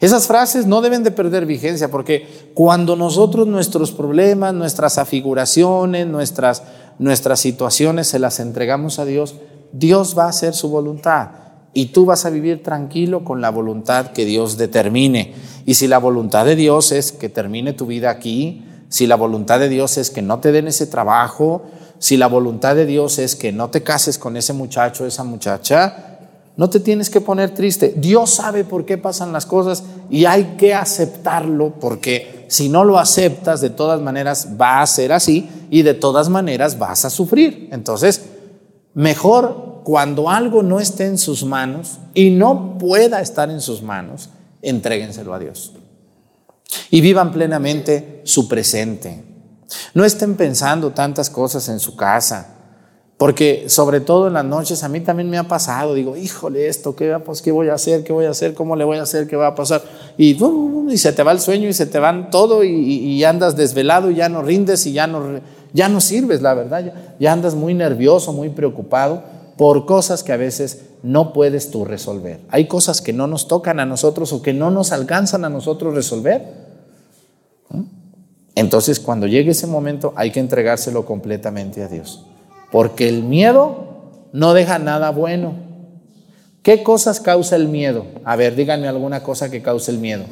Esas 0.00 0.28
frases 0.28 0.66
no 0.66 0.80
deben 0.80 1.02
de 1.02 1.10
perder 1.10 1.44
vigencia 1.44 1.90
porque 1.90 2.50
cuando 2.54 2.94
nosotros 2.94 3.46
nuestros 3.48 3.90
problemas, 3.90 4.54
nuestras 4.54 4.96
afiguraciones, 4.96 6.06
nuestras, 6.06 6.62
nuestras 6.98 7.40
situaciones 7.40 8.06
se 8.06 8.20
las 8.20 8.38
entregamos 8.38 9.00
a 9.00 9.04
Dios, 9.04 9.34
Dios 9.72 10.16
va 10.16 10.24
a 10.24 10.28
hacer 10.28 10.54
su 10.54 10.68
voluntad 10.68 11.30
y 11.74 11.86
tú 11.86 12.06
vas 12.06 12.24
a 12.24 12.30
vivir 12.30 12.62
tranquilo 12.62 13.24
con 13.24 13.40
la 13.40 13.50
voluntad 13.50 14.12
que 14.12 14.24
Dios 14.24 14.56
determine. 14.56 15.34
Y 15.66 15.74
si 15.74 15.88
la 15.88 15.98
voluntad 15.98 16.46
de 16.46 16.56
Dios 16.56 16.92
es 16.92 17.12
que 17.12 17.28
termine 17.28 17.72
tu 17.72 17.86
vida 17.86 18.10
aquí, 18.10 18.64
si 18.88 19.06
la 19.06 19.16
voluntad 19.16 19.60
de 19.60 19.68
Dios 19.68 19.98
es 19.98 20.10
que 20.10 20.22
no 20.22 20.38
te 20.38 20.52
den 20.52 20.68
ese 20.68 20.86
trabajo, 20.86 21.62
si 21.98 22.16
la 22.16 22.26
voluntad 22.26 22.74
de 22.76 22.86
Dios 22.86 23.18
es 23.18 23.36
que 23.36 23.52
no 23.52 23.70
te 23.70 23.82
cases 23.82 24.18
con 24.18 24.36
ese 24.36 24.52
muchacho, 24.52 25.04
esa 25.06 25.24
muchacha, 25.24 26.17
no 26.58 26.68
te 26.68 26.80
tienes 26.80 27.08
que 27.08 27.20
poner 27.20 27.54
triste. 27.54 27.94
Dios 27.96 28.30
sabe 28.30 28.64
por 28.64 28.84
qué 28.84 28.98
pasan 28.98 29.32
las 29.32 29.46
cosas 29.46 29.84
y 30.10 30.24
hay 30.24 30.56
que 30.58 30.74
aceptarlo 30.74 31.74
porque 31.78 32.46
si 32.48 32.68
no 32.68 32.82
lo 32.82 32.98
aceptas, 32.98 33.60
de 33.60 33.70
todas 33.70 34.00
maneras 34.00 34.48
va 34.60 34.82
a 34.82 34.86
ser 34.88 35.12
así 35.12 35.48
y 35.70 35.82
de 35.82 35.94
todas 35.94 36.28
maneras 36.28 36.76
vas 36.76 37.04
a 37.04 37.10
sufrir. 37.10 37.68
Entonces, 37.70 38.24
mejor 38.92 39.82
cuando 39.84 40.28
algo 40.30 40.64
no 40.64 40.80
esté 40.80 41.06
en 41.06 41.18
sus 41.18 41.44
manos 41.44 41.98
y 42.12 42.30
no 42.30 42.76
pueda 42.76 43.20
estar 43.20 43.50
en 43.50 43.60
sus 43.60 43.80
manos, 43.80 44.30
entréguenselo 44.60 45.34
a 45.34 45.38
Dios. 45.38 45.74
Y 46.90 47.00
vivan 47.00 47.30
plenamente 47.30 48.20
su 48.24 48.48
presente. 48.48 49.22
No 49.94 50.04
estén 50.04 50.34
pensando 50.34 50.90
tantas 50.90 51.30
cosas 51.30 51.68
en 51.68 51.78
su 51.78 51.94
casa. 51.94 52.57
Porque 53.18 53.64
sobre 53.66 54.00
todo 54.00 54.28
en 54.28 54.34
las 54.34 54.44
noches 54.44 54.84
a 54.84 54.88
mí 54.88 55.00
también 55.00 55.28
me 55.28 55.38
ha 55.38 55.48
pasado, 55.48 55.92
digo, 55.92 56.16
híjole, 56.16 56.68
esto, 56.68 56.94
¿qué, 56.94 57.18
pues, 57.18 57.42
¿qué 57.42 57.50
voy 57.50 57.68
a 57.68 57.74
hacer? 57.74 58.04
¿Qué 58.04 58.12
voy 58.12 58.26
a 58.26 58.30
hacer? 58.30 58.54
¿Cómo 58.54 58.76
le 58.76 58.84
voy 58.84 58.98
a 58.98 59.02
hacer? 59.02 59.26
¿Qué 59.26 59.34
va 59.34 59.48
a 59.48 59.54
pasar? 59.56 59.82
Y, 60.16 60.38
y 60.88 60.98
se 60.98 61.12
te 61.12 61.24
va 61.24 61.32
el 61.32 61.40
sueño 61.40 61.68
y 61.68 61.72
se 61.72 61.86
te 61.86 61.98
van 61.98 62.30
todo 62.30 62.62
y, 62.62 63.24
andas 63.24 63.56
desvelado 63.56 64.12
y 64.12 64.14
ya 64.14 64.28
no 64.28 64.42
rindes 64.42 64.86
y 64.86 64.92
ya 64.92 65.08
no, 65.08 65.40
ya 65.72 65.88
no 65.88 66.00
sirves, 66.00 66.42
la 66.42 66.54
verdad. 66.54 66.94
Ya 67.18 67.32
andas 67.32 67.56
muy 67.56 67.74
nervioso, 67.74 68.32
muy 68.32 68.50
preocupado 68.50 69.24
por 69.56 69.84
cosas 69.84 70.22
que 70.22 70.32
a 70.32 70.36
veces 70.36 70.82
no 71.02 71.32
puedes 71.32 71.72
tú 71.72 71.84
resolver. 71.84 72.38
Hay 72.50 72.68
cosas 72.68 73.00
que 73.00 73.12
no 73.12 73.26
nos 73.26 73.48
tocan 73.48 73.80
a 73.80 73.84
nosotros 73.84 74.32
o 74.32 74.42
que 74.42 74.52
no 74.52 74.70
nos 74.70 74.92
alcanzan 74.92 75.44
a 75.44 75.48
nosotros 75.48 75.92
resolver. 75.92 76.68
Entonces, 78.54 79.00
cuando 79.00 79.26
llegue 79.26 79.50
ese 79.50 79.66
momento, 79.66 80.12
hay 80.14 80.30
que 80.30 80.38
entregárselo 80.38 81.04
completamente 81.04 81.82
a 81.82 81.88
Dios. 81.88 82.27
Porque 82.70 83.08
el 83.08 83.22
miedo 83.22 84.28
no 84.32 84.54
deja 84.54 84.78
nada 84.78 85.10
bueno. 85.10 85.54
¿Qué 86.62 86.82
cosas 86.82 87.20
causa 87.20 87.56
el 87.56 87.68
miedo? 87.68 88.06
A 88.24 88.36
ver, 88.36 88.54
díganme 88.54 88.88
alguna 88.88 89.22
cosa 89.22 89.50
que 89.50 89.62
cause 89.62 89.90
el 89.90 89.98
miedo. 89.98 90.24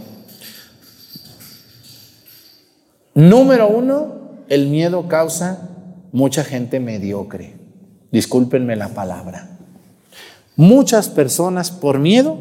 Número 3.14 3.68
uno, 3.68 4.44
el 4.48 4.68
miedo 4.68 5.08
causa 5.08 5.68
mucha 6.12 6.44
gente 6.44 6.80
mediocre. 6.80 7.54
Discúlpenme 8.12 8.76
la 8.76 8.88
palabra. 8.88 9.48
Muchas 10.56 11.08
personas 11.08 11.70
por 11.70 11.98
miedo 11.98 12.38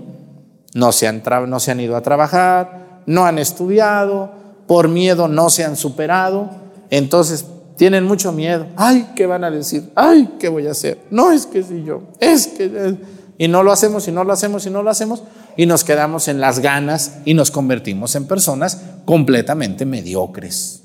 no 0.73 0.91
se 0.91 1.07
han, 1.07 1.23
no 1.47 1.59
se 1.59 1.71
han 1.71 1.79
ido 1.79 1.95
a 1.95 2.01
trabajar, 2.01 3.01
no 3.05 3.25
han 3.25 3.39
estudiado, 3.39 4.31
por 4.67 4.89
miedo 4.89 5.27
no 5.27 5.49
se 5.49 5.63
han 5.63 5.75
superado, 5.75 6.49
entonces 6.89 7.45
tienen 7.77 8.05
mucho 8.05 8.31
miedo. 8.31 8.67
Ay, 8.75 9.09
¿qué 9.15 9.25
van 9.25 9.43
a 9.43 9.51
decir? 9.51 9.91
Ay, 9.95 10.29
¿qué 10.39 10.49
voy 10.49 10.67
a 10.67 10.71
hacer? 10.71 10.99
No 11.11 11.31
es 11.31 11.45
que 11.45 11.63
si 11.63 11.83
yo, 11.83 12.03
es 12.19 12.47
que... 12.47 12.97
Y 13.37 13.49
no 13.49 13.63
lo 13.63 13.73
hacemos 13.73 14.07
y 14.07 14.13
no 14.13 14.23
lo 14.23 14.31
hacemos 14.31 14.65
y 14.65 14.69
no 14.69 14.81
lo 14.81 14.89
hacemos 14.89 15.23
y 15.57 15.65
nos 15.65 15.83
quedamos 15.83 16.29
en 16.29 16.39
las 16.39 16.59
ganas 16.59 17.17
y 17.25 17.33
nos 17.33 17.51
convertimos 17.51 18.15
en 18.15 18.27
personas 18.27 18.81
completamente 19.03 19.85
mediocres. 19.85 20.83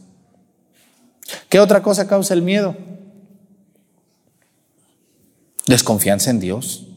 ¿Qué 1.49 1.61
otra 1.61 1.81
cosa 1.83 2.09
causa 2.09 2.35
el 2.35 2.43
miedo? 2.43 2.77
Desconfianza 5.67 6.31
en 6.31 6.41
Dios. 6.41 6.89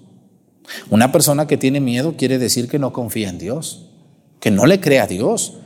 Una 0.90 1.12
persona 1.12 1.46
que 1.46 1.58
tiene 1.58 1.80
miedo 1.80 2.16
quiere 2.18 2.40
decir 2.40 2.68
que 2.68 2.80
no 2.80 2.92
confía 2.94 3.30
en 3.30 3.38
Dios, 3.38 3.92
que 4.40 4.50
no 4.50 4.66
le 4.66 4.80
cree 4.80 5.02
a 5.02 5.08
Dios 5.08 5.58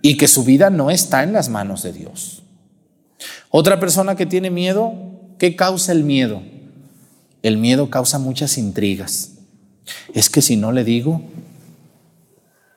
y 0.00 0.16
que 0.16 0.28
su 0.28 0.44
vida 0.44 0.70
no 0.70 0.90
está 0.90 1.22
en 1.22 1.34
las 1.34 1.50
manos 1.50 1.82
de 1.82 1.92
Dios. 1.92 2.43
Otra 3.50 3.78
persona 3.78 4.16
que 4.16 4.26
tiene 4.26 4.50
miedo, 4.50 4.94
¿qué 5.38 5.56
causa 5.56 5.92
el 5.92 6.04
miedo? 6.04 6.42
El 7.42 7.58
miedo 7.58 7.90
causa 7.90 8.18
muchas 8.18 8.58
intrigas. 8.58 9.32
Es 10.14 10.30
que 10.30 10.42
si 10.42 10.56
no 10.56 10.72
le 10.72 10.84
digo, 10.84 11.20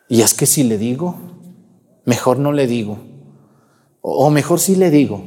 y 0.10 0.22
es 0.22 0.34
que 0.34 0.46
si 0.46 0.64
le 0.64 0.78
digo, 0.78 1.16
mejor 2.06 2.40
no 2.40 2.52
le 2.52 2.68
digo, 2.68 3.00
o 4.02 4.30
mejor 4.30 4.60
sí 4.60 4.76
le 4.76 4.90
digo. 4.90 5.24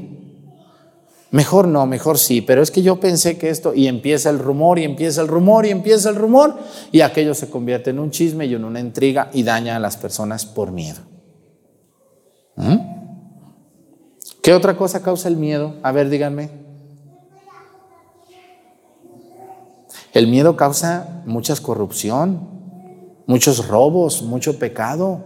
Mejor 1.32 1.68
no, 1.68 1.86
mejor 1.86 2.18
sí, 2.18 2.40
pero 2.40 2.60
es 2.60 2.72
que 2.72 2.82
yo 2.82 2.98
pensé 2.98 3.38
que 3.38 3.50
esto, 3.50 3.72
y 3.72 3.86
empieza 3.86 4.30
el 4.30 4.40
rumor, 4.40 4.80
y 4.80 4.84
empieza 4.84 5.20
el 5.20 5.28
rumor, 5.28 5.64
y 5.64 5.70
empieza 5.70 6.10
el 6.10 6.16
rumor, 6.16 6.58
y 6.90 7.02
aquello 7.02 7.34
se 7.34 7.48
convierte 7.48 7.90
en 7.90 8.00
un 8.00 8.10
chisme 8.10 8.46
y 8.46 8.54
en 8.54 8.64
una 8.64 8.80
intriga 8.80 9.30
y 9.32 9.44
daña 9.44 9.76
a 9.76 9.78
las 9.78 9.96
personas 9.96 10.44
por 10.44 10.72
miedo. 10.72 11.00
¿Mm? 12.56 12.99
¿Qué 14.42 14.54
otra 14.54 14.76
cosa 14.76 15.02
causa 15.02 15.28
el 15.28 15.36
miedo? 15.36 15.74
A 15.82 15.92
ver, 15.92 16.08
díganme. 16.08 16.50
El 20.14 20.28
miedo 20.28 20.56
causa 20.56 21.22
mucha 21.26 21.54
corrupción, 21.56 22.40
muchos 23.26 23.68
robos, 23.68 24.22
mucho 24.22 24.58
pecado. 24.58 25.20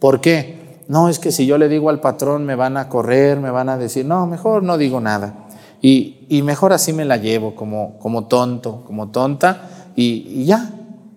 ¿Por 0.00 0.20
qué? 0.20 0.82
No, 0.88 1.08
es 1.08 1.18
que 1.18 1.32
si 1.32 1.46
yo 1.46 1.56
le 1.56 1.68
digo 1.68 1.88
al 1.88 2.00
patrón 2.00 2.44
me 2.44 2.56
van 2.56 2.76
a 2.76 2.88
correr, 2.88 3.38
me 3.38 3.50
van 3.50 3.68
a 3.68 3.78
decir, 3.78 4.04
no, 4.04 4.26
mejor 4.26 4.62
no 4.64 4.76
digo 4.76 5.00
nada. 5.00 5.46
Y, 5.80 6.26
y 6.28 6.42
mejor 6.42 6.72
así 6.72 6.92
me 6.92 7.04
la 7.04 7.16
llevo 7.16 7.54
como, 7.54 7.98
como 8.00 8.26
tonto, 8.26 8.82
como 8.84 9.08
tonta, 9.10 9.92
y, 9.94 10.26
y 10.28 10.44
ya. 10.44 10.72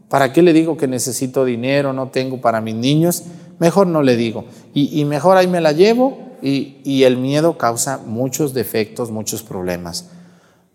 ¿Para 0.09 0.31
qué 0.31 0.41
le 0.41 0.53
digo 0.53 0.77
que 0.77 0.87
necesito 0.87 1.43
dinero, 1.43 1.93
no 1.93 2.09
tengo 2.09 2.39
para 2.39 2.61
mis 2.61 2.75
niños? 2.75 3.23
Mejor 3.59 3.87
no 3.87 4.03
le 4.03 4.15
digo. 4.15 4.45
Y, 4.73 4.99
y 4.99 5.05
mejor 5.05 5.37
ahí 5.37 5.47
me 5.47 5.61
la 5.61 5.71
llevo 5.71 6.30
y, 6.41 7.03
el 7.03 7.17
miedo 7.17 7.57
causa 7.57 7.99
muchos 8.05 8.53
defectos, 8.53 9.11
muchos 9.11 9.43
problemas. 9.43 10.09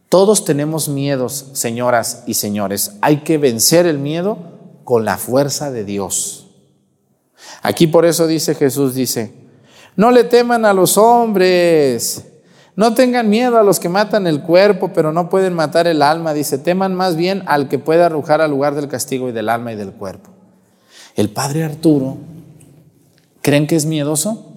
Todos 0.08 0.44
tenemos 0.44 0.88
miedos, 0.88 1.50
señoras 1.52 2.22
y 2.26 2.34
señores. 2.34 2.92
Hay 3.00 3.18
que 3.18 3.38
vencer 3.38 3.86
el 3.86 3.98
miedo 3.98 4.38
con 4.84 5.04
la 5.04 5.18
fuerza 5.18 5.70
de 5.70 5.84
Dios. 5.84 6.46
Aquí 7.62 7.86
por 7.86 8.06
eso 8.06 8.26
dice 8.26 8.54
Jesús, 8.54 8.94
dice, 8.94 9.34
no 9.96 10.10
le 10.10 10.24
teman 10.24 10.64
a 10.64 10.72
los 10.72 10.96
hombres, 10.96 12.24
no 12.76 12.94
tengan 12.94 13.28
miedo 13.28 13.58
a 13.58 13.62
los 13.62 13.80
que 13.80 13.88
matan 13.88 14.26
el 14.26 14.42
cuerpo, 14.42 14.92
pero 14.92 15.12
no 15.12 15.28
pueden 15.28 15.54
matar 15.54 15.86
el 15.86 16.02
alma. 16.02 16.34
Dice, 16.34 16.58
teman 16.58 16.94
más 16.94 17.16
bien 17.16 17.42
al 17.46 17.68
que 17.68 17.78
pueda 17.78 18.06
arrojar 18.06 18.40
al 18.40 18.50
lugar 18.50 18.74
del 18.74 18.88
castigo 18.88 19.28
y 19.28 19.32
del 19.32 19.48
alma 19.48 19.72
y 19.72 19.76
del 19.76 19.92
cuerpo. 19.92 20.30
El 21.16 21.30
padre 21.30 21.64
Arturo, 21.64 22.18
¿creen 23.40 23.66
que 23.66 23.76
es 23.76 23.86
miedoso? 23.86 24.55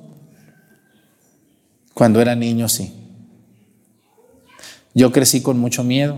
Cuando 2.00 2.22
era 2.22 2.34
niño, 2.34 2.70
sí. 2.70 2.94
Yo 4.94 5.12
crecí 5.12 5.42
con 5.42 5.60
mucho 5.60 5.84
miedo, 5.84 6.18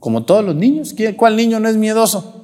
como 0.00 0.24
todos 0.24 0.44
los 0.44 0.56
niños. 0.56 0.94
¿Quién- 0.94 1.14
¿Cuál 1.14 1.36
niño 1.36 1.60
no 1.60 1.68
es 1.68 1.76
miedoso? 1.76 2.42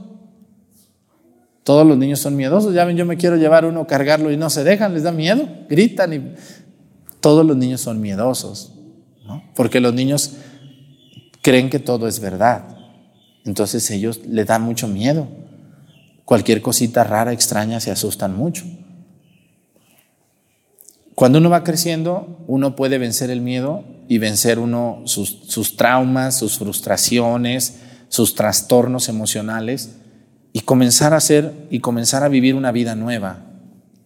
Todos 1.64 1.84
los 1.84 1.98
niños 1.98 2.20
son 2.20 2.36
miedosos. 2.36 2.72
Ya 2.72 2.84
ven, 2.84 2.96
yo 2.96 3.04
me 3.04 3.16
quiero 3.16 3.34
llevar 3.36 3.64
uno, 3.64 3.84
cargarlo 3.88 4.30
y 4.30 4.36
no 4.36 4.48
se 4.48 4.62
dejan, 4.62 4.94
les 4.94 5.02
da 5.02 5.10
miedo, 5.10 5.48
gritan 5.68 6.12
y 6.12 6.34
todos 7.18 7.44
los 7.44 7.56
niños 7.56 7.80
son 7.80 8.00
miedosos, 8.00 8.72
¿no? 9.26 9.42
Porque 9.56 9.80
los 9.80 9.92
niños 9.92 10.34
creen 11.42 11.68
que 11.68 11.80
todo 11.80 12.06
es 12.06 12.20
verdad. 12.20 12.76
Entonces 13.44 13.90
ellos 13.90 14.20
les 14.24 14.46
dan 14.46 14.62
mucho 14.62 14.86
miedo. 14.86 15.26
Cualquier 16.24 16.62
cosita 16.62 17.02
rara, 17.02 17.32
extraña, 17.32 17.80
se 17.80 17.90
asustan 17.90 18.36
mucho. 18.36 18.62
Cuando 21.22 21.38
uno 21.38 21.50
va 21.50 21.62
creciendo, 21.62 22.42
uno 22.48 22.74
puede 22.74 22.98
vencer 22.98 23.30
el 23.30 23.42
miedo 23.42 23.84
y 24.08 24.18
vencer 24.18 24.58
uno 24.58 25.02
sus, 25.04 25.28
sus 25.46 25.76
traumas, 25.76 26.36
sus 26.36 26.58
frustraciones, 26.58 27.76
sus 28.08 28.34
trastornos 28.34 29.08
emocionales 29.08 29.98
y 30.52 30.62
comenzar 30.62 31.14
a 31.14 31.20
ser 31.20 31.68
y 31.70 31.78
comenzar 31.78 32.24
a 32.24 32.28
vivir 32.28 32.56
una 32.56 32.72
vida 32.72 32.96
nueva, 32.96 33.38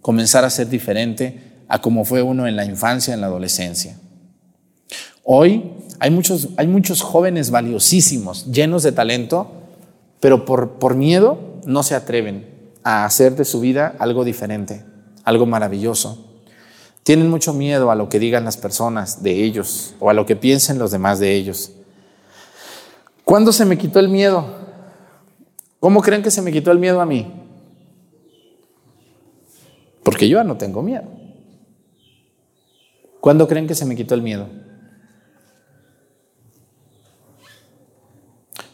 comenzar 0.02 0.44
a 0.44 0.50
ser 0.50 0.68
diferente 0.68 1.64
a 1.68 1.80
como 1.80 2.04
fue 2.04 2.20
uno 2.20 2.46
en 2.46 2.54
la 2.54 2.66
infancia, 2.66 3.14
en 3.14 3.22
la 3.22 3.28
adolescencia. 3.28 3.96
Hoy 5.24 5.70
hay 6.00 6.10
muchos, 6.10 6.50
hay 6.58 6.66
muchos 6.66 7.00
jóvenes 7.00 7.50
valiosísimos, 7.50 8.52
llenos 8.52 8.82
de 8.82 8.92
talento, 8.92 9.52
pero 10.20 10.44
por, 10.44 10.72
por 10.72 10.96
miedo 10.96 11.62
no 11.64 11.82
se 11.82 11.94
atreven 11.94 12.46
a 12.84 13.06
hacer 13.06 13.36
de 13.36 13.46
su 13.46 13.60
vida 13.60 13.96
algo 14.00 14.22
diferente, 14.22 14.84
algo 15.24 15.46
maravilloso. 15.46 16.25
Tienen 17.06 17.30
mucho 17.30 17.54
miedo 17.54 17.92
a 17.92 17.94
lo 17.94 18.08
que 18.08 18.18
digan 18.18 18.44
las 18.44 18.56
personas 18.56 19.22
de 19.22 19.44
ellos 19.44 19.94
o 20.00 20.10
a 20.10 20.12
lo 20.12 20.26
que 20.26 20.34
piensen 20.34 20.80
los 20.80 20.90
demás 20.90 21.20
de 21.20 21.36
ellos. 21.36 21.70
¿Cuándo 23.22 23.52
se 23.52 23.64
me 23.64 23.78
quitó 23.78 24.00
el 24.00 24.08
miedo? 24.08 24.44
¿Cómo 25.78 26.02
creen 26.02 26.24
que 26.24 26.32
se 26.32 26.42
me 26.42 26.50
quitó 26.50 26.72
el 26.72 26.80
miedo 26.80 27.00
a 27.00 27.06
mí? 27.06 27.32
Porque 30.02 30.28
yo 30.28 30.38
ya 30.38 30.42
no 30.42 30.56
tengo 30.56 30.82
miedo. 30.82 31.04
¿Cuándo 33.20 33.46
creen 33.46 33.68
que 33.68 33.76
se 33.76 33.84
me 33.84 33.94
quitó 33.94 34.16
el 34.16 34.22
miedo? 34.22 34.48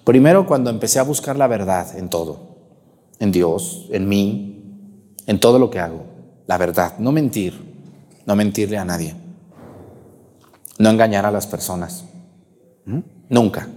Primero 0.05 0.47
cuando 0.47 0.71
empecé 0.71 0.99
a 0.99 1.03
buscar 1.03 1.37
la 1.37 1.49
verdad 1.49 1.99
en 1.99 2.09
todo, 2.09 2.57
en 3.19 3.31
Dios, 3.31 3.89
en 3.91 4.09
mí, 4.09 5.19
en 5.27 5.39
todo 5.39 5.59
lo 5.59 5.69
que 5.69 5.81
hago, 5.81 6.07
la 6.47 6.57
verdad, 6.57 6.97
no 6.99 7.13
mentir, 7.13 7.72
no 8.27 8.37
mentirle 8.37 8.79
a 8.79 8.85
nadie, 8.85 9.15
no 10.79 10.91
engañar 10.91 11.27
a 11.27 11.31
las 11.31 11.47
personas, 11.47 12.05
¿Mm? 12.85 13.01
nunca. 13.29 13.69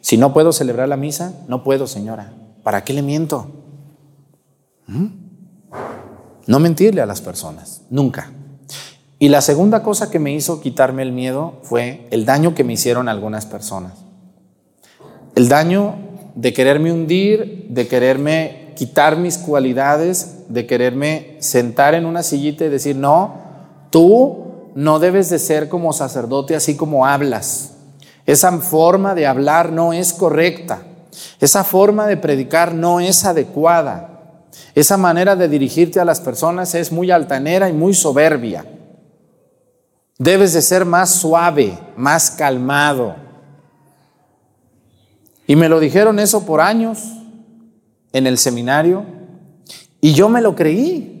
Si 0.00 0.16
no 0.16 0.32
puedo 0.32 0.52
celebrar 0.52 0.88
la 0.88 0.96
misa, 0.96 1.32
no 1.48 1.62
puedo, 1.62 1.86
señora. 1.86 2.32
¿Para 2.62 2.84
qué 2.84 2.92
le 2.92 3.02
miento? 3.02 3.50
¿Mm? 4.86 5.06
No 6.46 6.58
mentirle 6.60 7.02
a 7.02 7.06
las 7.06 7.20
personas, 7.20 7.82
nunca. 7.90 8.30
Y 9.18 9.28
la 9.28 9.40
segunda 9.40 9.82
cosa 9.82 10.10
que 10.10 10.18
me 10.18 10.32
hizo 10.32 10.60
quitarme 10.60 11.02
el 11.02 11.12
miedo 11.12 11.60
fue 11.62 12.06
el 12.10 12.24
daño 12.24 12.54
que 12.54 12.64
me 12.64 12.74
hicieron 12.74 13.08
algunas 13.08 13.46
personas. 13.46 13.94
El 15.34 15.48
daño 15.48 15.96
de 16.34 16.52
quererme 16.52 16.92
hundir, 16.92 17.66
de 17.68 17.88
quererme 17.88 18.72
quitar 18.76 19.16
mis 19.16 19.38
cualidades, 19.38 20.44
de 20.48 20.66
quererme 20.66 21.36
sentar 21.40 21.94
en 21.94 22.06
una 22.06 22.22
sillita 22.22 22.64
y 22.64 22.68
decir, 22.68 22.94
no, 22.94 23.47
tú 23.90 24.70
no 24.74 24.98
debes 24.98 25.30
de 25.30 25.38
ser 25.38 25.68
como 25.68 25.92
sacerdote 25.92 26.54
así 26.54 26.76
como 26.76 27.06
hablas. 27.06 27.72
Esa 28.26 28.52
forma 28.58 29.14
de 29.14 29.26
hablar 29.26 29.72
no 29.72 29.92
es 29.92 30.12
correcta. 30.12 30.82
Esa 31.40 31.64
forma 31.64 32.06
de 32.06 32.16
predicar 32.16 32.74
no 32.74 33.00
es 33.00 33.24
adecuada. 33.24 34.44
Esa 34.74 34.96
manera 34.96 35.34
de 35.34 35.48
dirigirte 35.48 35.98
a 35.98 36.04
las 36.04 36.20
personas 36.20 36.74
es 36.74 36.92
muy 36.92 37.10
altanera 37.10 37.68
y 37.68 37.72
muy 37.72 37.94
soberbia. 37.94 38.64
Debes 40.18 40.52
de 40.52 40.62
ser 40.62 40.84
más 40.84 41.10
suave, 41.10 41.78
más 41.96 42.30
calmado. 42.30 43.16
Y 45.46 45.56
me 45.56 45.68
lo 45.68 45.80
dijeron 45.80 46.18
eso 46.18 46.44
por 46.44 46.60
años 46.60 47.02
en 48.12 48.26
el 48.26 48.36
seminario 48.36 49.04
y 50.00 50.12
yo 50.12 50.28
me 50.28 50.40
lo 50.40 50.54
creí. 50.54 51.14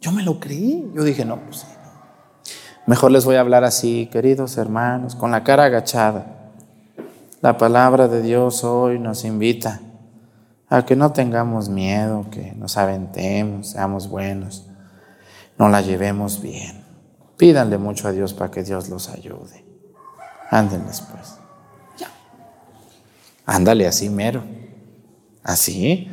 Yo 0.00 0.12
me 0.12 0.22
lo 0.22 0.38
creí. 0.38 0.90
Yo 0.94 1.02
dije, 1.02 1.24
no, 1.24 1.40
pues. 1.40 1.64
Mejor 2.88 3.12
les 3.12 3.26
voy 3.26 3.36
a 3.36 3.40
hablar 3.40 3.64
así, 3.64 4.08
queridos 4.10 4.56
hermanos, 4.56 5.14
con 5.14 5.30
la 5.30 5.44
cara 5.44 5.64
agachada. 5.64 6.54
La 7.42 7.58
palabra 7.58 8.08
de 8.08 8.22
Dios 8.22 8.64
hoy 8.64 8.98
nos 8.98 9.26
invita 9.26 9.82
a 10.70 10.86
que 10.86 10.96
no 10.96 11.12
tengamos 11.12 11.68
miedo, 11.68 12.24
que 12.30 12.52
nos 12.52 12.78
aventemos, 12.78 13.72
seamos 13.72 14.08
buenos, 14.08 14.68
no 15.58 15.68
la 15.68 15.82
llevemos 15.82 16.40
bien. 16.40 16.82
Pídanle 17.36 17.76
mucho 17.76 18.08
a 18.08 18.12
Dios 18.12 18.32
para 18.32 18.50
que 18.50 18.62
Dios 18.62 18.88
los 18.88 19.10
ayude. 19.10 19.66
Ándenles 20.50 21.02
pues. 21.02 21.34
Ya. 21.98 22.08
Ándale 23.44 23.86
así 23.86 24.08
mero. 24.08 24.44
Así. 25.42 26.10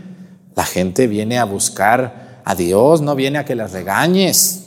La 0.58 0.66
gente 0.66 1.08
viene 1.08 1.40
a 1.40 1.46
buscar 1.46 2.42
a 2.44 2.54
Dios, 2.54 3.00
no 3.00 3.16
viene 3.16 3.38
a 3.38 3.46
que 3.46 3.56
las 3.56 3.72
regañes. 3.72 4.65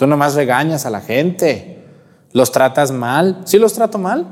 Tú 0.00 0.06
nomás 0.06 0.34
regañas 0.34 0.86
a 0.86 0.90
la 0.90 1.02
gente. 1.02 1.84
¿Los 2.32 2.52
tratas 2.52 2.90
mal? 2.90 3.42
¿Sí 3.44 3.58
los 3.58 3.74
trato 3.74 3.98
mal? 3.98 4.26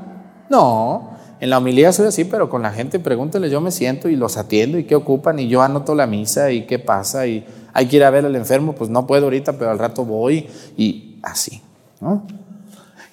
No. 0.49 1.11
En 1.39 1.51
la 1.51 1.59
homilía 1.59 1.93
soy 1.93 2.07
así, 2.07 2.25
pero 2.25 2.49
con 2.49 2.63
la 2.63 2.71
gente 2.71 2.97
pregúntele, 2.97 3.51
yo 3.51 3.61
me 3.61 3.69
siento 3.69 4.09
y 4.09 4.15
los 4.15 4.35
atiendo 4.37 4.79
y 4.79 4.85
qué 4.85 4.95
ocupan 4.95 5.37
y 5.37 5.47
yo 5.47 5.61
anoto 5.61 5.93
la 5.93 6.07
misa 6.07 6.49
y 6.49 6.65
qué 6.65 6.79
pasa 6.79 7.27
y 7.27 7.45
hay 7.71 7.85
que 7.85 7.97
ir 7.97 8.03
a 8.03 8.09
ver 8.09 8.25
al 8.25 8.35
enfermo, 8.35 8.73
pues 8.73 8.89
no 8.89 9.05
puedo 9.05 9.25
ahorita, 9.25 9.59
pero 9.59 9.69
al 9.69 9.77
rato 9.77 10.05
voy 10.05 10.47
y 10.75 11.19
así. 11.21 11.61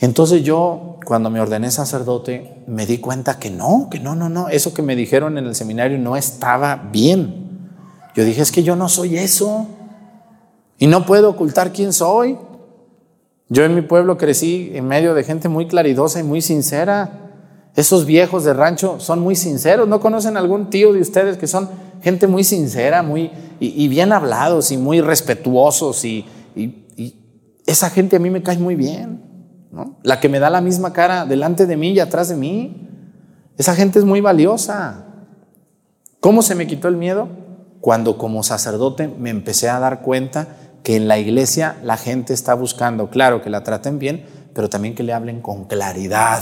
Entonces 0.01 0.42
yo, 0.42 0.99
cuando 1.05 1.29
me 1.29 1.42
ordené 1.42 1.71
sacerdote, 1.71 2.62
me 2.66 2.87
di 2.87 2.97
cuenta 2.97 3.38
que 3.38 3.51
no, 3.51 3.88
que 3.90 4.01
no, 4.01 4.14
no, 4.14 4.31
no, 4.31 4.49
eso 4.49 4.73
que 4.73 4.81
me 4.81 4.97
dijeron 4.97 5.37
en 5.37 5.45
el 5.45 5.55
seminario 5.55 5.99
no 5.99 6.16
estaba 6.16 6.88
bien. 6.90 7.69
Yo 8.14 8.25
dije, 8.25 8.40
es 8.40 8.51
que 8.51 8.62
yo 8.62 8.77
no 8.77 8.88
soy 8.88 9.19
eso 9.19 9.66
y 10.79 10.87
no 10.87 11.07
puedo 11.07 11.31
ocultar 11.31 11.73
quién 11.73 11.93
soy. 11.93 12.39
Yo 13.49 13.65
en 13.65 13.75
mi 13.75 13.83
pueblo 13.83 14.19
crecí 14.19 14.73
en 14.75 14.87
medio 14.89 15.15
de 15.15 15.25
gente 15.25 15.49
muy 15.49 15.67
claridosa 15.69 16.21
y 16.21 16.23
muy 16.23 16.43
sincera. 16.43 17.33
Esos 17.75 18.07
viejos 18.07 18.45
de 18.45 18.55
rancho 18.55 18.99
son 18.99 19.21
muy 19.21 19.37
sinceros. 19.37 19.89
¿No 19.89 20.01
conocen 20.01 20.37
algún 20.37 20.71
tío 20.71 20.93
de 20.93 21.01
ustedes 21.01 21.37
que 21.37 21.47
son 21.47 21.69
gente 22.03 22.27
muy 22.27 22.45
sincera, 22.45 23.03
muy 23.03 23.31
y, 23.61 23.85
y 23.85 23.89
bien 23.89 24.12
hablados 24.12 24.71
y 24.73 24.77
muy 24.77 25.01
respetuosos 25.01 26.05
y, 26.05 26.25
y, 26.55 26.87
y, 26.97 27.15
esa 27.67 27.91
gente 27.91 28.17
a 28.17 28.19
mí 28.19 28.31
me 28.31 28.43
cae 28.43 28.59
muy 28.59 28.77
bien, 28.77 29.23
¿no? 29.73 29.97
La 30.03 30.21
que 30.21 30.29
me 30.29 30.39
da 30.39 30.51
la 30.51 30.61
misma 30.61 30.93
cara 30.93 31.27
delante 31.27 31.67
de 31.67 31.77
mí 31.77 31.91
y 31.91 32.01
atrás 32.01 32.29
de 32.29 32.37
mí. 32.37 32.89
Esa 33.59 33.75
gente 33.75 33.99
es 33.99 34.05
muy 34.05 34.21
valiosa. 34.21 35.07
¿Cómo 36.21 36.43
se 36.43 36.55
me 36.55 36.67
quitó 36.67 36.89
el 36.89 36.97
miedo? 36.97 37.29
Cuando 37.81 38.19
como 38.19 38.43
sacerdote 38.43 39.09
me 39.09 39.31
empecé 39.31 39.69
a 39.69 39.81
dar 39.81 40.03
cuenta 40.03 40.49
que 40.87 40.94
en 40.94 41.09
la 41.09 41.18
iglesia 41.18 41.79
la 41.83 41.96
gente 41.96 42.33
está 42.33 42.55
buscando, 42.55 43.11
claro, 43.11 43.42
que 43.42 43.51
la 43.51 43.64
traten 43.64 43.99
bien, 43.99 44.25
pero 44.55 44.68
también 44.68 44.94
que 44.94 45.03
le 45.03 45.12
hablen 45.12 45.40
con 45.40 45.64
claridad, 45.64 46.40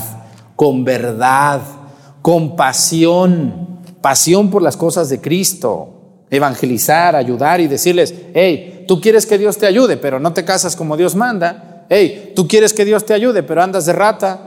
con 0.55 0.85
verdad, 0.85 1.63
con 2.21 2.55
pasión, 2.55 3.81
pasión 4.03 4.51
por 4.51 4.61
las 4.61 4.77
cosas 4.77 5.09
de 5.09 5.23
Cristo, 5.23 6.27
evangelizar, 6.29 7.17
ayudar 7.17 7.63
y 7.63 7.69
decirles, 7.69 8.15
hey, 8.35 8.85
tú 8.87 9.01
quieres 9.01 9.25
que 9.25 9.39
Dios 9.39 9.57
te 9.57 9.67
ayude, 9.67 9.97
pero 9.97 10.21
no 10.21 10.35
te 10.35 10.45
casas 10.45 10.77
como 10.77 10.99
Dios 10.99 11.15
manda, 11.15 11.87
hey, 11.89 12.35
tú 12.37 12.47
quieres 12.47 12.75
que 12.75 12.85
Dios 12.85 13.07
te 13.07 13.15
ayude, 13.15 13.45
pero 13.45 13.63
andas 13.63 13.87
de 13.87 13.95
rata, 13.95 14.45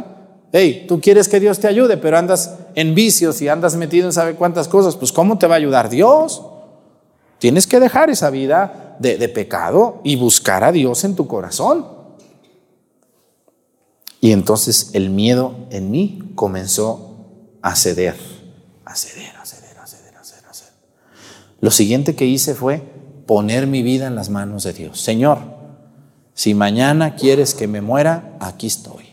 hey, 0.52 0.86
tú 0.88 1.02
quieres 1.02 1.28
que 1.28 1.40
Dios 1.40 1.58
te 1.58 1.68
ayude, 1.68 1.98
pero 1.98 2.20
andas 2.20 2.56
en 2.76 2.94
vicios 2.94 3.42
y 3.42 3.48
andas 3.48 3.76
metido 3.76 4.06
en 4.06 4.14
sabe 4.14 4.36
cuántas 4.36 4.68
cosas, 4.68 4.96
pues 4.96 5.12
¿cómo 5.12 5.40
te 5.40 5.48
va 5.48 5.56
a 5.56 5.58
ayudar 5.58 5.90
Dios? 5.90 6.44
Tienes 7.40 7.66
que 7.66 7.80
dejar 7.80 8.12
esa 8.12 8.30
vida 8.30 8.87
de, 9.00 9.30
pecado 9.30 10.02
y 10.04 10.16
buscar 10.16 10.64
a 10.64 10.72
Dios 10.72 11.04
en 11.04 11.16
tu 11.16 11.28
corazón. 11.28 11.86
Y 14.20 14.32
entonces 14.32 14.92
el 14.94 15.10
miedo 15.10 15.68
en 15.70 15.92
mí 15.92 16.32
comenzó 16.36 17.28
a 17.62 17.76
ceder, 17.76 18.16
a 18.86 18.96
ceder, 18.96 19.36
a 19.36 19.46
ceder, 19.46 19.78
a 19.78 19.88
ceder, 19.88 20.16
a 20.16 20.24
ceder, 20.24 20.46
a 20.50 20.54
ceder. 20.54 20.74
Lo 21.62 21.72
siguiente 21.72 22.16
que 22.16 22.26
hice 22.26 22.56
fue 22.56 22.82
poner 23.26 23.68
mi 23.68 23.84
vida 23.84 24.08
en 24.08 24.16
las 24.16 24.30
manos 24.30 24.64
de 24.64 24.74
Dios. 24.74 25.00
Señor, 25.00 25.40
si 26.34 26.54
mañana 26.54 27.16
quieres 27.16 27.54
que 27.54 27.68
me 27.68 27.82
muera, 27.82 28.38
aquí 28.40 28.68
estoy. 28.68 29.06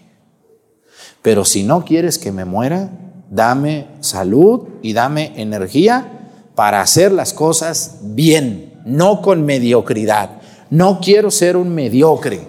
Pero 1.22 1.44
si 1.44 1.62
no 1.62 1.84
quieres 1.84 2.18
que 2.18 2.32
me 2.32 2.44
muera, 2.44 2.90
dame 3.30 3.88
salud 4.00 4.68
y 4.82 4.92
dame 4.92 5.32
energía 5.40 6.30
para 6.54 6.80
hacer 6.80 7.12
las 7.12 7.32
cosas 7.32 7.98
bien 8.02 8.73
no 8.84 9.22
con 9.22 9.44
mediocridad. 9.44 10.30
No 10.70 11.00
quiero 11.00 11.30
ser 11.30 11.56
un 11.56 11.74
mediocre. 11.74 12.46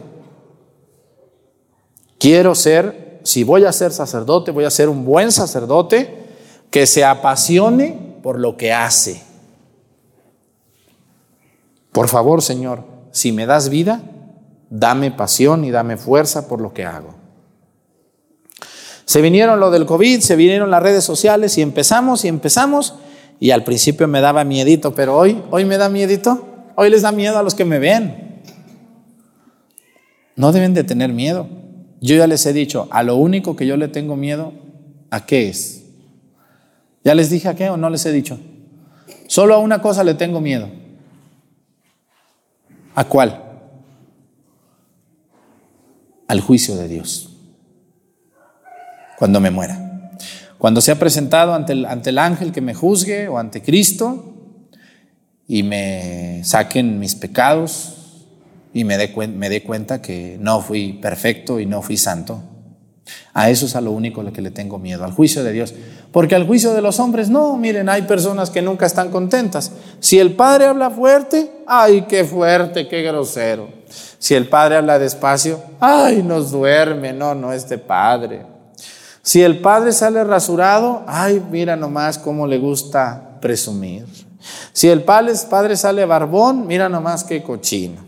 Quiero 2.17 2.55
ser, 2.55 3.19
si 3.23 3.43
voy 3.43 3.65
a 3.65 3.71
ser 3.71 3.91
sacerdote, 3.91 4.51
voy 4.51 4.65
a 4.65 4.71
ser 4.71 4.89
un 4.89 5.05
buen 5.05 5.31
sacerdote 5.31 6.25
que 6.69 6.87
se 6.87 7.03
apasione 7.03 8.17
por 8.21 8.39
lo 8.39 8.57
que 8.57 8.73
hace. 8.73 9.21
Por 11.91 12.07
favor, 12.07 12.41
Señor, 12.41 12.83
si 13.11 13.31
me 13.31 13.45
das 13.45 13.69
vida, 13.69 14.01
dame 14.69 15.11
pasión 15.11 15.63
y 15.63 15.71
dame 15.71 15.97
fuerza 15.97 16.47
por 16.47 16.59
lo 16.59 16.73
que 16.73 16.83
hago. 16.83 17.15
Se 19.05 19.21
vinieron 19.21 19.59
lo 19.59 19.71
del 19.71 19.85
COVID, 19.85 20.19
se 20.19 20.35
vinieron 20.35 20.71
las 20.71 20.81
redes 20.81 21.03
sociales 21.03 21.57
y 21.57 21.61
empezamos 21.61 22.25
y 22.25 22.27
empezamos 22.27 22.95
y 23.39 23.51
al 23.51 23.63
principio 23.63 24.07
me 24.07 24.21
daba 24.21 24.43
miedito, 24.43 24.95
pero 24.95 25.17
hoy, 25.17 25.41
hoy 25.51 25.65
me 25.65 25.77
da 25.77 25.89
miedito. 25.89 26.47
Hoy 26.75 26.89
les 26.89 27.01
da 27.01 27.11
miedo 27.11 27.37
a 27.37 27.43
los 27.43 27.55
que 27.55 27.65
me 27.65 27.79
ven. 27.79 28.41
No 30.35 30.51
deben 30.51 30.73
de 30.73 30.83
tener 30.83 31.13
miedo. 31.13 31.47
Yo 32.01 32.15
ya 32.15 32.27
les 32.27 32.45
he 32.45 32.53
dicho, 32.53 32.87
a 32.91 33.03
lo 33.03 33.15
único 33.15 33.55
que 33.55 33.65
yo 33.65 33.77
le 33.77 33.87
tengo 33.87 34.15
miedo, 34.15 34.53
¿a 35.09 35.25
qué 35.25 35.49
es? 35.49 35.85
¿Ya 37.03 37.15
les 37.15 37.29
dije 37.29 37.47
a 37.47 37.55
qué 37.55 37.69
o 37.69 37.77
no 37.77 37.89
les 37.89 38.05
he 38.05 38.11
dicho? 38.11 38.37
Solo 39.27 39.55
a 39.55 39.59
una 39.59 39.81
cosa 39.81 40.03
le 40.03 40.13
tengo 40.13 40.41
miedo. 40.41 40.69
¿A 42.93 43.05
cuál? 43.05 43.41
Al 46.27 46.41
juicio 46.41 46.75
de 46.75 46.87
Dios. 46.87 47.37
Cuando 49.17 49.39
me 49.39 49.51
muera. 49.51 49.84
Cuando 50.65 50.81
sea 50.81 50.97
presentado 50.97 51.53
ante 51.53 51.73
el, 51.73 51.85
ante 51.85 52.09
el 52.09 52.17
ángel 52.17 52.51
que 52.51 52.59
me 52.59 52.73
juzgue 52.73 53.27
o 53.27 53.37
ante 53.37 53.61
Cristo 53.61 54.33
y 55.47 55.61
me 55.61 56.41
saquen 56.43 56.97
mis 56.97 57.13
pecados 57.13 58.25
y 58.73 58.83
me 58.83 58.97
dé, 58.97 59.13
me 59.27 59.61
cuenta 59.61 60.01
que 60.01 60.37
no 60.39 60.61
fui 60.61 60.93
perfecto 60.93 61.59
y 61.59 61.67
no 61.67 61.83
fui 61.83 61.97
santo. 61.97 62.41
A 63.35 63.51
eso 63.51 63.67
es 63.67 63.75
a 63.75 63.81
lo 63.81 63.91
único 63.91 64.21
a 64.21 64.23
lo 64.23 64.33
que 64.33 64.41
le 64.41 64.49
tengo 64.49 64.79
miedo, 64.79 65.05
al 65.05 65.11
juicio 65.11 65.43
de 65.43 65.51
Dios. 65.51 65.75
Porque 66.11 66.33
al 66.33 66.47
juicio 66.47 66.73
de 66.73 66.81
los 66.81 66.99
hombres, 66.99 67.29
no, 67.29 67.55
miren, 67.57 67.87
hay 67.87 68.01
personas 68.01 68.49
que 68.49 68.63
nunca 68.63 68.87
están 68.87 69.11
contentas. 69.11 69.71
Si 69.99 70.17
el 70.17 70.33
Padre 70.33 70.65
habla 70.65 70.89
fuerte, 70.89 71.51
ay, 71.67 72.07
qué 72.09 72.23
fuerte, 72.23 72.87
qué 72.87 73.03
grosero. 73.03 73.69
Si 74.17 74.33
el 74.33 74.49
Padre 74.49 74.77
habla 74.77 74.97
despacio, 74.97 75.61
ay, 75.79 76.23
nos 76.23 76.49
duerme, 76.49 77.13
no, 77.13 77.35
no, 77.35 77.53
este 77.53 77.77
Padre. 77.77 78.54
Si 79.25 79.41
el 79.41 79.57
padre 79.57 79.91
sale 79.91 80.23
rasurado, 80.23 81.01
ay, 81.07 81.43
mira 81.49 81.75
nomás 81.75 82.19
cómo 82.19 82.45
le 82.45 82.59
gusta 82.59 83.39
presumir. 83.41 84.05
Si 84.71 84.87
el 84.87 85.01
padre 85.03 85.75
sale 85.75 86.05
barbón, 86.05 86.67
mira 86.67 86.89
nomás 86.89 87.23
qué 87.23 87.41
cochino. 87.41 88.03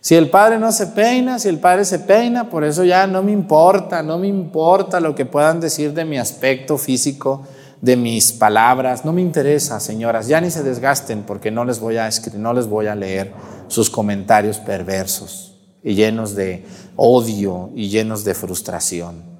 Si 0.00 0.16
el 0.16 0.30
padre 0.30 0.58
no 0.58 0.72
se 0.72 0.88
peina, 0.88 1.38
si 1.38 1.48
el 1.48 1.60
padre 1.60 1.84
se 1.84 2.00
peina, 2.00 2.50
por 2.50 2.64
eso 2.64 2.82
ya 2.82 3.06
no 3.06 3.22
me 3.22 3.30
importa, 3.30 4.02
no 4.02 4.18
me 4.18 4.26
importa 4.26 4.98
lo 4.98 5.14
que 5.14 5.26
puedan 5.26 5.60
decir 5.60 5.94
de 5.94 6.04
mi 6.04 6.18
aspecto 6.18 6.76
físico, 6.76 7.46
de 7.80 7.96
mis 7.96 8.32
palabras, 8.32 9.04
no 9.04 9.12
me 9.12 9.20
interesa, 9.20 9.78
señoras, 9.78 10.26
ya 10.26 10.40
ni 10.40 10.50
se 10.50 10.64
desgasten 10.64 11.22
porque 11.22 11.52
no 11.52 11.64
les 11.64 11.78
voy 11.78 11.98
a 11.98 12.08
escribir, 12.08 12.40
no 12.40 12.52
les 12.52 12.66
voy 12.66 12.88
a 12.88 12.96
leer 12.96 13.32
sus 13.68 13.88
comentarios 13.88 14.58
perversos 14.58 15.54
y 15.84 15.94
llenos 15.94 16.34
de 16.34 16.64
odio 16.96 17.70
y 17.76 17.90
llenos 17.90 18.24
de 18.24 18.34
frustración. 18.34 19.31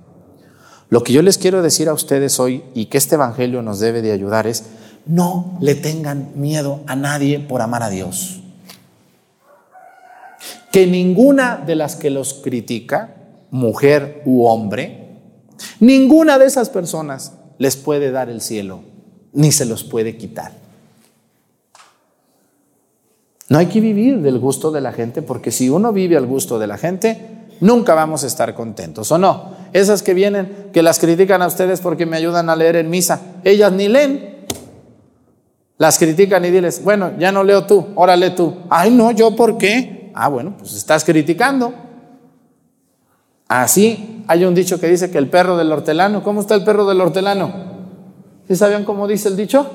Lo 0.92 1.02
que 1.02 1.14
yo 1.14 1.22
les 1.22 1.38
quiero 1.38 1.62
decir 1.62 1.88
a 1.88 1.94
ustedes 1.94 2.38
hoy 2.38 2.64
y 2.74 2.84
que 2.84 2.98
este 2.98 3.14
Evangelio 3.14 3.62
nos 3.62 3.80
debe 3.80 4.02
de 4.02 4.12
ayudar 4.12 4.46
es, 4.46 4.64
no 5.06 5.56
le 5.62 5.74
tengan 5.74 6.32
miedo 6.34 6.80
a 6.86 6.96
nadie 6.96 7.38
por 7.38 7.62
amar 7.62 7.82
a 7.82 7.88
Dios. 7.88 8.42
Que 10.70 10.86
ninguna 10.86 11.56
de 11.56 11.76
las 11.76 11.96
que 11.96 12.10
los 12.10 12.34
critica, 12.34 13.16
mujer 13.50 14.20
u 14.26 14.44
hombre, 14.44 15.02
Ninguna 15.80 16.38
de 16.38 16.46
esas 16.46 16.70
personas 16.70 17.32
les 17.58 17.76
puede 17.76 18.10
dar 18.10 18.28
el 18.28 18.40
cielo, 18.40 18.82
ni 19.32 19.52
se 19.52 19.64
los 19.64 19.84
puede 19.84 20.16
quitar. 20.16 20.52
No 23.48 23.58
hay 23.58 23.66
que 23.66 23.80
vivir 23.80 24.20
del 24.22 24.38
gusto 24.38 24.70
de 24.70 24.80
la 24.80 24.92
gente, 24.92 25.22
porque 25.22 25.50
si 25.50 25.68
uno 25.68 25.92
vive 25.92 26.16
al 26.16 26.26
gusto 26.26 26.58
de 26.58 26.66
la 26.66 26.78
gente, 26.78 27.41
nunca 27.62 27.94
vamos 27.94 28.24
a 28.24 28.26
estar 28.26 28.54
contentos, 28.54 29.10
¿o 29.10 29.18
no? 29.18 29.52
Esas 29.72 30.02
que 30.02 30.12
vienen, 30.12 30.68
que 30.72 30.82
las 30.82 30.98
critican 30.98 31.40
a 31.40 31.46
ustedes 31.46 31.80
porque 31.80 32.04
me 32.04 32.18
ayudan 32.18 32.50
a 32.50 32.56
leer 32.56 32.76
en 32.76 32.90
misa, 32.90 33.20
ellas 33.44 33.72
ni 33.72 33.88
leen. 33.88 34.44
Las 35.78 35.98
critican 35.98 36.44
y 36.44 36.50
diles, 36.50 36.84
bueno, 36.84 37.12
ya 37.18 37.32
no 37.32 37.42
leo 37.42 37.64
tú, 37.64 37.86
ahora 37.96 38.16
lee 38.16 38.34
tú. 38.36 38.58
Ay, 38.68 38.90
no, 38.90 39.10
¿yo 39.12 39.34
por 39.34 39.56
qué? 39.56 40.10
Ah, 40.14 40.28
bueno, 40.28 40.54
pues 40.58 40.74
estás 40.74 41.04
criticando. 41.04 41.72
Así 43.48 44.24
hay 44.28 44.44
un 44.44 44.54
dicho 44.54 44.78
que 44.78 44.88
dice 44.88 45.10
que 45.10 45.18
el 45.18 45.28
perro 45.28 45.56
del 45.56 45.72
hortelano, 45.72 46.22
¿cómo 46.22 46.40
está 46.40 46.54
el 46.54 46.64
perro 46.64 46.86
del 46.86 47.00
hortelano? 47.00 47.52
¿Sí 48.48 48.56
sabían 48.56 48.84
cómo 48.84 49.06
dice 49.06 49.28
el 49.28 49.36
dicho? 49.36 49.70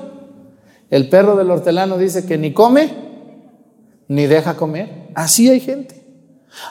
El 0.90 1.08
perro 1.08 1.36
del 1.36 1.50
hortelano 1.50 1.98
dice 1.98 2.24
que 2.26 2.38
ni 2.38 2.52
come 2.52 2.90
ni 4.08 4.26
deja 4.26 4.56
comer. 4.56 5.08
Así 5.14 5.48
hay 5.48 5.60
gente. 5.60 5.97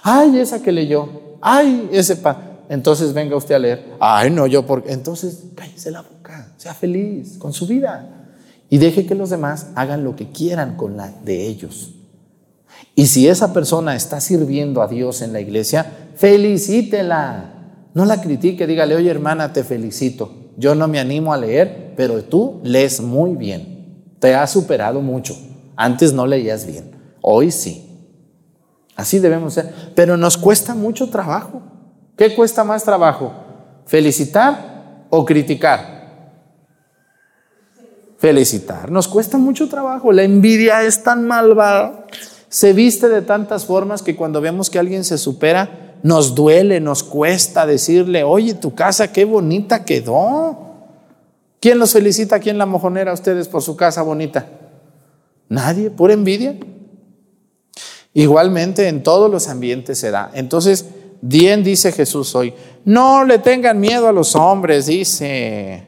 Ay, 0.04 0.40
esa 0.40 0.62
que 0.62 0.72
leyó. 0.72 1.10
Ay, 1.42 1.90
ese 1.92 2.16
pa. 2.16 2.60
Entonces 2.70 3.13
venga 3.13 3.36
usted 3.36 3.56
a 3.56 3.60
leer. 3.60 3.96
Ay, 4.00 4.30
no, 4.30 4.48
yo 4.48 4.66
porque. 4.66 4.92
Entonces 4.92 5.44
cállese 5.56 5.92
la 5.92 6.02
boca, 6.02 6.52
sea 6.58 6.74
feliz 6.74 7.38
con 7.38 7.54
su 7.54 7.68
vida 7.68 8.18
y 8.70 8.78
deje 8.78 9.06
que 9.06 9.16
los 9.16 9.30
demás 9.30 9.68
hagan 9.76 10.04
lo 10.04 10.16
que 10.16 10.32
quieran 10.32 10.76
con 10.76 10.98
la 10.98 11.12
de 11.24 11.48
ellos. 11.48 11.94
Y 12.96 13.08
si 13.08 13.28
esa 13.28 13.54
persona 13.54 13.96
está 13.96 14.20
sirviendo 14.20 14.82
a 14.82 14.88
Dios 14.88 15.22
en 15.22 15.34
la 15.34 15.40
iglesia, 15.40 15.86
felicítela. 16.16 17.54
No 17.94 18.06
la 18.06 18.22
critique, 18.22 18.68
dígale, 18.68 18.96
oye 18.96 19.10
hermana, 19.10 19.54
te 19.54 19.63
felicito. 19.63 20.52
Yo 20.58 20.76
no 20.76 20.88
me 20.88 21.00
animo 21.00 21.34
a 21.34 21.38
leer, 21.38 21.94
pero 21.96 22.24
tú 22.24 22.60
lees 22.63 23.00
muy 23.02 23.36
bien. 23.36 24.04
Te 24.20 24.36
has 24.36 24.52
superado 24.52 25.02
mucho. 25.02 25.38
Antes 25.76 26.12
no 26.12 26.26
leías 26.26 26.66
bien, 26.66 26.92
hoy 27.22 27.52
sí. 27.52 27.87
Así 28.97 29.19
debemos 29.19 29.53
ser. 29.53 29.73
Pero 29.95 30.17
nos 30.17 30.38
cuesta 30.38 30.75
mucho 30.75 31.10
trabajo. 31.10 31.62
¿Qué 32.17 32.36
cuesta 32.36 32.63
más 32.63 32.83
trabajo? 32.83 33.31
¿Felicitar 33.86 35.05
o 35.10 35.23
criticar? 35.23 35.97
Felicitar. 38.17 38.91
Nos 38.91 39.07
cuesta 39.07 39.38
mucho 39.38 39.69
trabajo. 39.69 40.12
La 40.12 40.23
envidia 40.23 40.81
es 40.81 41.03
tan 41.03 41.27
malvada. 41.27 42.07
Se 42.49 42.73
viste 42.73 43.07
de 43.07 43.21
tantas 43.21 43.65
formas 43.65 44.01
que 44.01 44.15
cuando 44.15 44.41
vemos 44.41 44.71
que 44.71 44.79
alguien 44.79 45.03
se 45.03 45.19
supera, 45.19 45.95
nos 46.01 46.33
duele, 46.33 46.79
nos 46.79 47.03
cuesta 47.03 47.67
decirle, 47.67 48.23
oye, 48.23 48.55
tu 48.55 48.73
casa 48.73 49.12
qué 49.12 49.25
bonita 49.25 49.86
quedó. 49.86 50.57
¿Quién 51.60 51.77
los 51.77 51.93
felicita 51.93 52.38
aquí 52.38 52.49
en 52.49 52.57
la 52.57 52.65
mojonera 52.65 53.12
a 53.12 53.13
ustedes 53.13 53.47
por 53.47 53.62
su 53.62 53.75
casa 53.75 54.01
bonita? 54.01 54.47
Nadie, 55.49 55.91
pura 55.91 56.13
envidia. 56.13 56.55
Igualmente 58.17 58.88
en 58.88 59.03
todos 59.03 59.30
los 59.30 59.47
ambientes 59.47 59.99
se 59.99 60.10
da. 60.10 60.32
Entonces, 60.34 60.86
bien 61.21 61.63
dice 61.63 61.91
Jesús 61.91 62.34
hoy, 62.34 62.51
no 62.84 63.23
le 63.23 63.38
tengan 63.38 63.80
miedo 63.80 64.08
a 64.08 64.12
los 64.12 64.36
hombres, 64.36 64.88
dice. 64.88 65.86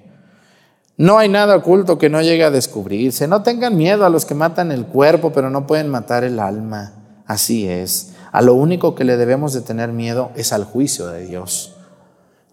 No 0.95 1.17
hay 1.17 1.27
nada 1.27 1.55
oculto 1.55 1.97
que 1.97 2.07
no 2.07 2.21
llegue 2.21 2.43
a 2.43 2.51
descubrirse. 2.51 3.27
No 3.27 3.41
tengan 3.41 3.75
miedo 3.75 4.05
a 4.05 4.11
los 4.11 4.25
que 4.25 4.35
matan 4.35 4.71
el 4.71 4.85
cuerpo, 4.85 5.31
pero 5.31 5.49
no 5.49 5.65
pueden 5.65 5.89
matar 5.89 6.23
el 6.23 6.39
alma. 6.39 6.93
Así 7.25 7.67
es. 7.67 8.11
A 8.31 8.43
lo 8.43 8.53
único 8.53 8.93
que 8.93 9.05
le 9.05 9.17
debemos 9.17 9.53
de 9.53 9.61
tener 9.61 9.91
miedo 9.91 10.29
es 10.35 10.53
al 10.53 10.65
juicio 10.65 11.07
de 11.07 11.25
Dios. 11.25 11.77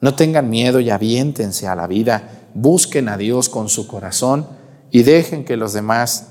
No 0.00 0.14
tengan 0.14 0.48
miedo 0.48 0.80
y 0.80 0.88
aviéntense 0.88 1.68
a 1.68 1.76
la 1.76 1.86
vida. 1.86 2.46
Busquen 2.54 3.10
a 3.10 3.18
Dios 3.18 3.50
con 3.50 3.68
su 3.68 3.86
corazón 3.86 4.46
y 4.90 5.02
dejen 5.02 5.44
que 5.44 5.58
los 5.58 5.74
demás 5.74 6.28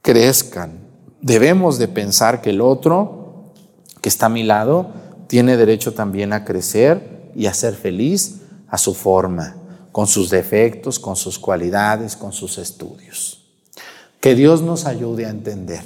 crezcan. 0.00 0.91
Debemos 1.22 1.78
de 1.78 1.88
pensar 1.88 2.42
que 2.42 2.50
el 2.50 2.60
otro 2.60 3.52
que 4.00 4.08
está 4.08 4.26
a 4.26 4.28
mi 4.28 4.42
lado 4.42 4.90
tiene 5.28 5.56
derecho 5.56 5.94
también 5.94 6.32
a 6.32 6.44
crecer 6.44 7.30
y 7.34 7.46
a 7.46 7.54
ser 7.54 7.74
feliz 7.74 8.40
a 8.68 8.76
su 8.76 8.92
forma 8.92 9.56
con 9.92 10.08
sus 10.08 10.30
defectos, 10.30 10.98
con 10.98 11.14
sus 11.14 11.38
cualidades, 11.38 12.16
con 12.16 12.32
sus 12.32 12.58
estudios. 12.58 13.44
Que 14.20 14.34
Dios 14.34 14.62
nos 14.62 14.84
ayude 14.84 15.26
a 15.26 15.30
entender. 15.30 15.82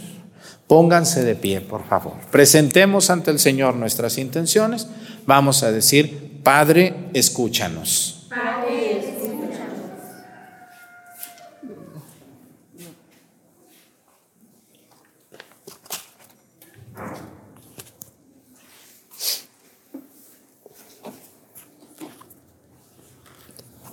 Pónganse 0.66 1.22
de 1.22 1.35
pie, 1.35 1.61
por 1.61 1.85
favor. 1.85 2.14
Presentemos 2.31 3.11
ante 3.11 3.31
el 3.31 3.38
Señor 3.38 3.77
nuestras 3.77 4.18
intenciones. 4.18 4.88
Vamos 5.27 5.62
a 5.62 5.70
decir, 5.70 6.40
Padre, 6.42 7.11
escúchanos. 7.12 8.27
Padre, 8.31 8.96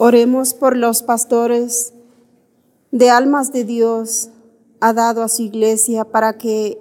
Oremos 0.05 0.53
por 0.53 0.75
los 0.75 1.01
pastores 1.01 1.93
de 2.91 3.09
almas 3.09 3.53
de 3.53 3.63
Dios 3.63 4.31
ha 4.81 4.91
dado 4.91 5.23
a 5.23 5.29
su 5.29 5.43
iglesia 5.43 6.03
para 6.03 6.37
que 6.37 6.77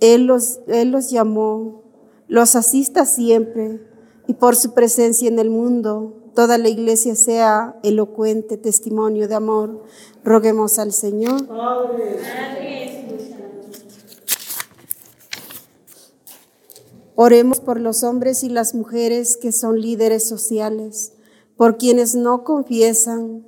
Él 0.00 0.26
los, 0.26 0.60
Él 0.66 0.90
los 0.90 1.08
llamó, 1.08 1.80
los 2.26 2.56
asista 2.56 3.06
siempre 3.06 3.80
y 4.26 4.34
por 4.34 4.54
su 4.54 4.74
presencia 4.74 5.28
en 5.28 5.38
el 5.38 5.48
mundo, 5.48 6.12
toda 6.34 6.58
la 6.58 6.68
iglesia 6.68 7.16
sea 7.16 7.78
elocuente 7.82 8.58
testimonio 8.58 9.28
de 9.28 9.34
amor. 9.36 9.84
Roguemos 10.22 10.78
al 10.78 10.92
Señor. 10.92 11.48
Oremos 17.14 17.60
por 17.60 17.80
los 17.80 18.04
hombres 18.04 18.44
y 18.44 18.50
las 18.50 18.74
mujeres 18.74 19.38
que 19.38 19.52
son 19.52 19.80
líderes 19.80 20.28
sociales, 20.28 21.14
por 21.58 21.76
quienes 21.76 22.14
no 22.14 22.44
confiesan 22.44 23.44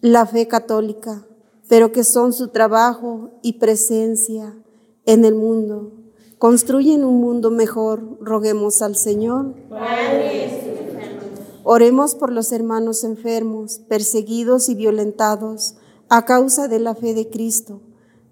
la 0.00 0.26
fe 0.26 0.48
católica, 0.48 1.24
pero 1.68 1.92
que 1.92 2.02
son 2.02 2.32
su 2.32 2.48
trabajo 2.48 3.30
y 3.40 3.54
presencia 3.54 4.56
en 5.06 5.24
el 5.24 5.36
mundo. 5.36 5.92
Construyen 6.38 7.04
un 7.04 7.20
mundo 7.20 7.52
mejor, 7.52 8.18
roguemos 8.20 8.82
al 8.82 8.96
Señor. 8.96 9.54
Oremos 11.62 12.16
por 12.16 12.32
los 12.32 12.50
hermanos 12.50 13.04
enfermos, 13.04 13.78
perseguidos 13.88 14.68
y 14.68 14.74
violentados 14.74 15.76
a 16.08 16.24
causa 16.24 16.66
de 16.66 16.80
la 16.80 16.96
fe 16.96 17.14
de 17.14 17.30
Cristo, 17.30 17.80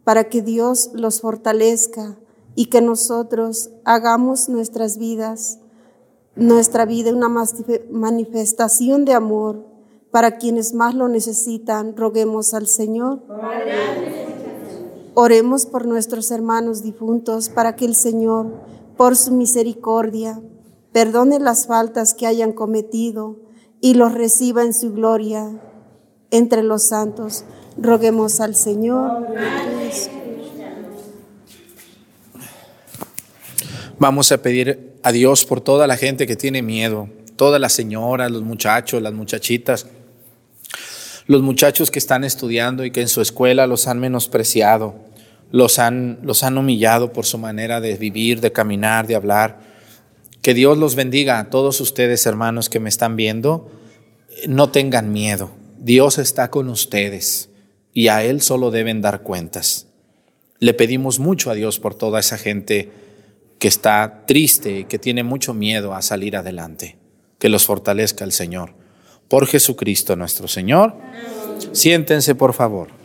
para 0.03 0.29
que 0.29 0.43
Dios 0.43 0.91
los 0.93 1.21
fortalezca 1.21 2.19
y 2.57 2.67
que 2.67 2.81
nosotros 2.81 3.71
hagamos 3.85 4.49
nuestras 4.49 4.99
vidas, 4.99 5.60
nuestra 6.37 6.85
vida 6.85 7.15
una 7.15 7.29
manifestación 7.91 9.05
de 9.05 9.13
amor 9.13 9.67
para 10.11 10.39
quienes 10.39 10.75
más 10.75 10.95
lo 10.95 11.09
necesitan. 11.09 11.97
Roguemos 11.97 12.55
al 12.55 12.67
Señor. 12.67 13.23
Oremos 15.15 15.67
por 15.67 15.87
nuestros 15.87 16.31
hermanos 16.31 16.83
difuntos 16.83 17.49
para 17.49 17.77
que 17.77 17.85
el 17.85 17.95
Señor, 17.95 18.55
por 18.97 19.17
su 19.17 19.33
misericordia, 19.33 20.41
perdone 20.93 21.39
las 21.39 21.67
faltas 21.67 22.15
que 22.15 22.27
hayan 22.27 22.53
cometido 22.53 23.37
y 23.81 23.95
los 23.95 24.13
reciba 24.13 24.63
en 24.63 24.75
su 24.75 24.93
gloria 24.93 25.61
entre 26.31 26.63
los 26.63 26.85
santos. 26.85 27.45
Roguemos 27.77 28.41
al 28.41 28.55
Señor. 28.55 29.27
Vamos 33.99 34.33
a 34.33 34.39
pedir 34.39 34.90
a 35.03 35.13
Dios 35.13 35.45
por 35.45 35.61
toda 35.61 35.87
la 35.87 35.97
gente 35.97 36.27
que 36.27 36.37
tiene 36.37 36.63
miedo, 36.63 37.09
todas 37.37 37.61
las 37.61 37.73
señoras, 37.73 38.31
los 38.31 38.43
muchachos, 38.43 39.03
las 39.03 39.13
muchachitas, 39.13 39.87
los 41.27 41.43
muchachos 41.43 41.91
que 41.91 41.99
están 41.99 42.25
estudiando 42.25 42.85
y 42.85 42.91
que 42.91 43.01
en 43.01 43.09
su 43.09 43.21
escuela 43.21 43.67
los 43.67 43.87
han 43.87 44.01
menospreciado, 44.01 44.97
los 45.51 45.79
han, 45.79 46.19
los 46.23 46.43
han 46.43 46.59
humillado 46.59 47.13
por 47.13 47.25
su 47.25 47.39
manera 47.39 47.81
de 47.81 47.97
vivir, 47.97 48.41
de 48.41 48.53
caminar, 48.53 49.07
de 49.07 49.15
hablar. 49.15 49.61
Que 50.43 50.55
Dios 50.55 50.79
los 50.79 50.95
bendiga 50.95 51.39
a 51.39 51.51
todos 51.51 51.81
ustedes, 51.81 52.27
hermanos 52.27 52.69
que 52.69 52.81
me 52.81 52.89
están 52.89 53.17
viendo. 53.17 53.71
No 54.49 54.71
tengan 54.71 55.13
miedo. 55.13 55.51
Dios 55.79 56.19
está 56.19 56.51
con 56.51 56.69
ustedes 56.69 57.49
y 57.93 58.09
a 58.09 58.23
Él 58.23 58.41
solo 58.41 58.71
deben 58.71 59.01
dar 59.01 59.23
cuentas. 59.23 59.87
Le 60.59 60.75
pedimos 60.75 61.19
mucho 61.19 61.51
a 61.51 61.55
Dios 61.55 61.81
por 61.81 61.95
toda 61.95 62.21
esa 62.21 62.39
gente 62.39 62.91
que 63.61 63.69
está 63.69 64.25
triste 64.27 64.87
que 64.89 64.99
tiene 64.99 65.23
mucho 65.23 65.55
miedo 65.55 65.95
a 65.95 66.03
salir 66.03 66.35
adelante. 66.35 66.97
Que 67.39 67.51
los 67.51 67.67
fortalezca 67.67 68.25
el 68.25 68.33
Señor. 68.33 68.75
Por 69.29 69.47
Jesucristo 69.47 70.17
nuestro 70.17 70.49
Señor. 70.49 70.97
Siéntense, 71.73 72.35
por 72.35 72.55
favor. 72.55 73.00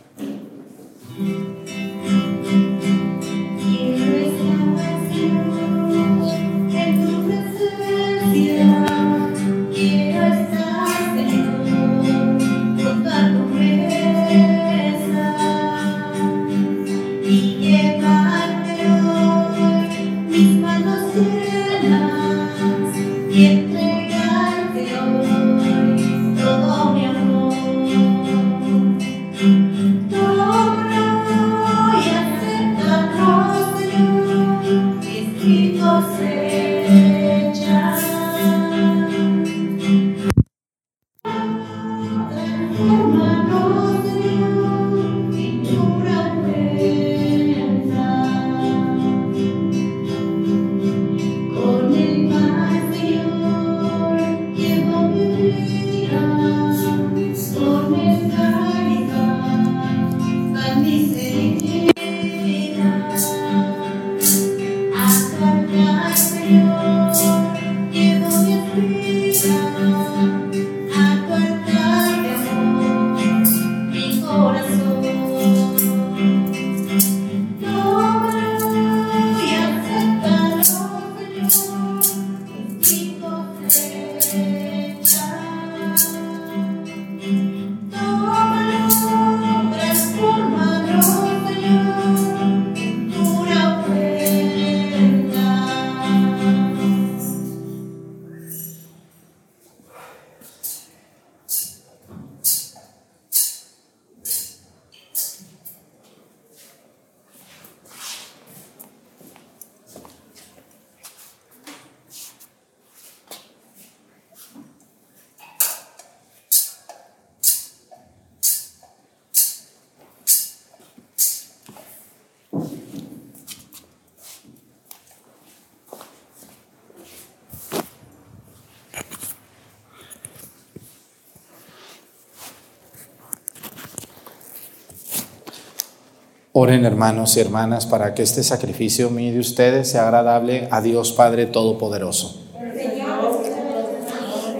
Oren 136.58 136.86
hermanos 136.86 137.36
y 137.36 137.40
hermanas 137.40 137.84
para 137.84 138.14
que 138.14 138.22
este 138.22 138.42
sacrificio 138.42 139.10
mío 139.10 139.30
de 139.30 139.40
ustedes 139.40 139.90
sea 139.90 140.04
agradable 140.04 140.68
a 140.70 140.80
Dios 140.80 141.12
Padre 141.12 141.44
Todopoderoso. 141.44 142.34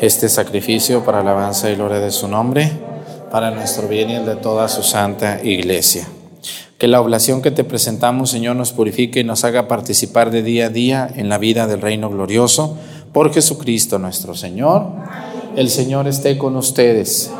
Este 0.02 0.28
sacrificio 0.28 1.06
para 1.06 1.20
alabanza 1.20 1.70
y 1.70 1.74
gloria 1.74 1.98
de 2.00 2.10
su 2.10 2.28
nombre, 2.28 2.70
para 3.30 3.50
nuestro 3.50 3.88
bien 3.88 4.10
y 4.10 4.14
el 4.16 4.26
de 4.26 4.36
toda 4.36 4.68
su 4.68 4.82
santa 4.82 5.42
iglesia. 5.42 6.06
Que 6.76 6.86
la 6.86 7.00
oblación 7.00 7.40
que 7.40 7.50
te 7.50 7.64
presentamos, 7.64 8.28
Señor, 8.28 8.56
nos 8.56 8.72
purifique 8.72 9.20
y 9.20 9.24
nos 9.24 9.44
haga 9.44 9.66
participar 9.66 10.30
de 10.30 10.42
día 10.42 10.66
a 10.66 10.68
día 10.68 11.08
en 11.16 11.30
la 11.30 11.38
vida 11.38 11.66
del 11.66 11.80
reino 11.80 12.10
glorioso 12.10 12.76
por 13.14 13.32
Jesucristo 13.32 13.98
nuestro 13.98 14.34
Señor. 14.34 14.88
El 15.56 15.70
Señor 15.70 16.08
esté 16.08 16.36
con 16.36 16.56
ustedes. 16.56 17.30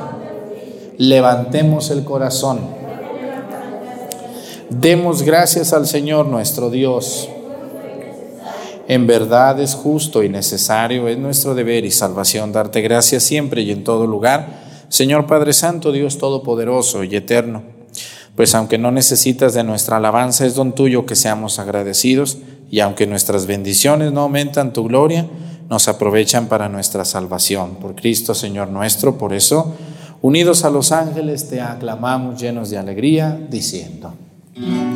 Levantemos 0.97 1.91
el 1.91 2.05
corazón. 2.05 2.86
Demos 4.79 5.23
gracias 5.23 5.73
al 5.73 5.87
Señor 5.87 6.27
nuestro 6.27 6.69
Dios. 6.69 7.31
En 8.87 9.07
verdad 9.07 9.59
es 9.59 9.75
justo 9.75 10.23
y 10.23 10.29
necesario, 10.29 11.09
es 11.09 11.17
nuestro 11.17 11.55
deber 11.55 11.87
y 11.87 11.91
salvación 11.91 12.53
darte 12.53 12.83
gracias 12.83 13.23
siempre 13.23 13.63
y 13.63 13.71
en 13.71 13.85
todo 13.85 14.07
lugar, 14.07 14.85
Señor 14.91 15.27
Padre 15.27 15.55
Santo, 15.55 15.93
Dios 15.93 16.19
Todopoderoso 16.19 17.05
y 17.05 17.17
Eterno. 17.17 17.63
Pues 18.37 18.55
aunque 18.55 18.77
no 18.77 18.91
necesitas 18.93 19.55
de 19.55 19.65
nuestra 19.65 19.97
alabanza, 19.97 20.45
es 20.45 20.55
don 20.55 20.75
tuyo 20.75 21.07
que 21.07 21.17
seamos 21.17 21.59
agradecidos, 21.59 22.37
y 22.71 22.81
aunque 22.81 23.07
nuestras 23.07 23.47
bendiciones 23.47 24.13
no 24.13 24.21
aumentan 24.21 24.75
tu 24.75 24.85
gloria, 24.85 25.27
nos 25.71 25.89
aprovechan 25.89 26.49
para 26.49 26.69
nuestra 26.69 27.07
salvación. 27.07 27.77
Por 27.77 27.95
Cristo, 27.95 28.35
Señor 28.35 28.69
nuestro, 28.69 29.17
por 29.17 29.33
eso, 29.33 29.75
unidos 30.21 30.67
a 30.67 30.71
los 30.71 30.93
ángeles, 30.93 31.49
te 31.49 31.63
aclamamos 31.63 32.39
llenos 32.39 32.69
de 32.69 32.77
alegría, 32.77 33.41
diciendo. 33.49 34.13
Santo 34.59 34.96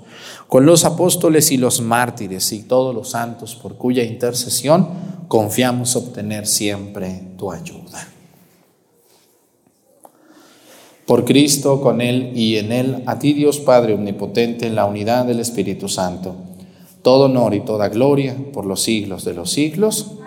con 0.51 0.65
los 0.65 0.83
apóstoles 0.83 1.49
y 1.53 1.55
los 1.55 1.79
mártires 1.79 2.51
y 2.51 2.63
todos 2.63 2.93
los 2.93 3.11
santos 3.11 3.55
por 3.55 3.77
cuya 3.77 4.03
intercesión 4.03 4.85
confiamos 5.29 5.95
obtener 5.95 6.45
siempre 6.45 7.23
tu 7.37 7.53
ayuda. 7.53 8.05
Por 11.07 11.23
Cristo, 11.23 11.79
con 11.79 12.01
Él 12.01 12.33
y 12.35 12.57
en 12.57 12.73
Él, 12.73 13.01
a 13.05 13.17
ti 13.17 13.31
Dios 13.31 13.59
Padre 13.59 13.93
Omnipotente, 13.93 14.67
en 14.67 14.75
la 14.75 14.83
unidad 14.83 15.23
del 15.23 15.39
Espíritu 15.39 15.87
Santo, 15.87 16.35
todo 17.01 17.27
honor 17.27 17.53
y 17.53 17.61
toda 17.61 17.87
gloria 17.87 18.35
por 18.51 18.65
los 18.65 18.83
siglos 18.83 19.23
de 19.23 19.33
los 19.33 19.51
siglos. 19.51 20.17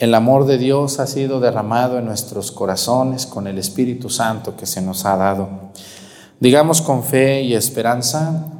El 0.00 0.12
amor 0.16 0.46
de 0.46 0.58
Dios 0.58 0.98
ha 0.98 1.06
sido 1.06 1.38
derramado 1.38 1.96
en 1.96 2.06
nuestros 2.06 2.50
corazones 2.50 3.24
con 3.24 3.46
el 3.46 3.56
Espíritu 3.56 4.10
Santo 4.10 4.56
que 4.56 4.66
se 4.66 4.82
nos 4.82 5.06
ha 5.06 5.16
dado. 5.16 5.48
Digamos 6.40 6.82
con 6.82 7.04
fe 7.04 7.42
y 7.42 7.54
esperanza, 7.54 8.59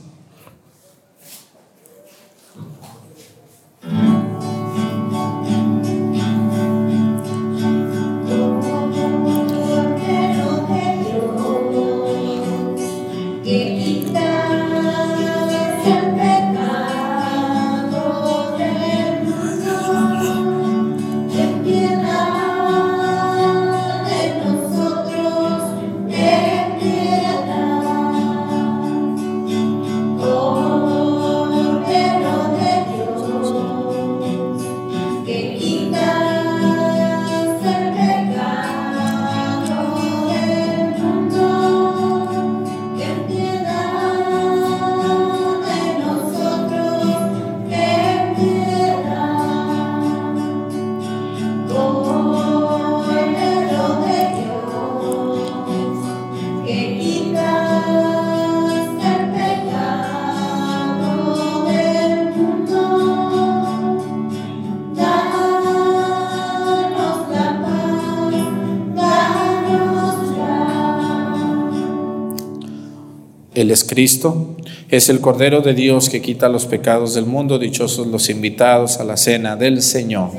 Él 73.61 73.69
es 73.69 73.83
Cristo, 73.83 74.55
es 74.89 75.09
el 75.09 75.21
Cordero 75.21 75.61
de 75.61 75.75
Dios 75.75 76.09
que 76.09 76.21
quita 76.21 76.49
los 76.49 76.65
pecados 76.65 77.13
del 77.13 77.25
mundo. 77.25 77.59
Dichosos 77.59 78.07
los 78.07 78.29
invitados 78.29 78.99
a 78.99 79.03
la 79.03 79.17
cena 79.17 79.55
del 79.55 79.81
Señor. 79.83 80.31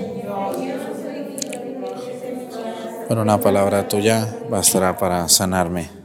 Con 3.06 3.18
una 3.18 3.40
palabra 3.40 3.86
tuya 3.86 4.36
bastará 4.50 4.98
para 4.98 5.28
sanarme. 5.28 6.01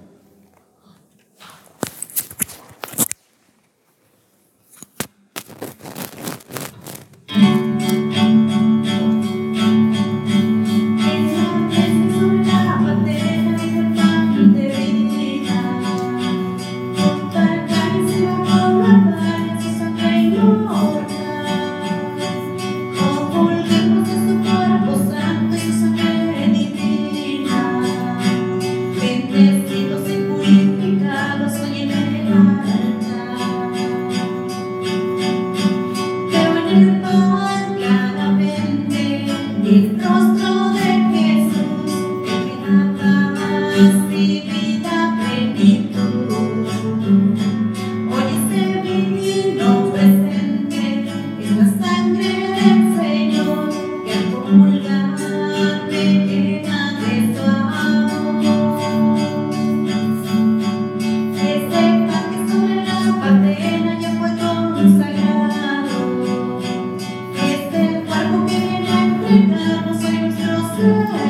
Viene 69.30 69.56
a 69.56 69.90
entregarnos 69.90 70.80
hoy 70.80 71.27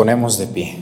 ponemos 0.00 0.38
de 0.38 0.46
pie. 0.46 0.78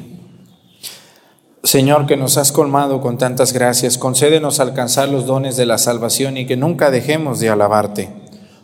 Señor, 1.65 2.07
que 2.07 2.17
nos 2.17 2.39
has 2.39 2.53
colmado 2.53 3.01
con 3.01 3.19
tantas 3.19 3.53
gracias, 3.53 3.99
concédenos 3.99 4.61
alcanzar 4.61 5.09
los 5.09 5.27
dones 5.27 5.57
de 5.57 5.67
la 5.67 5.79
salvación 5.79 6.37
y 6.37 6.47
que 6.47 6.57
nunca 6.57 6.93
dejemos 6.93 7.41
de 7.41 7.49
alabarte. 7.49 8.11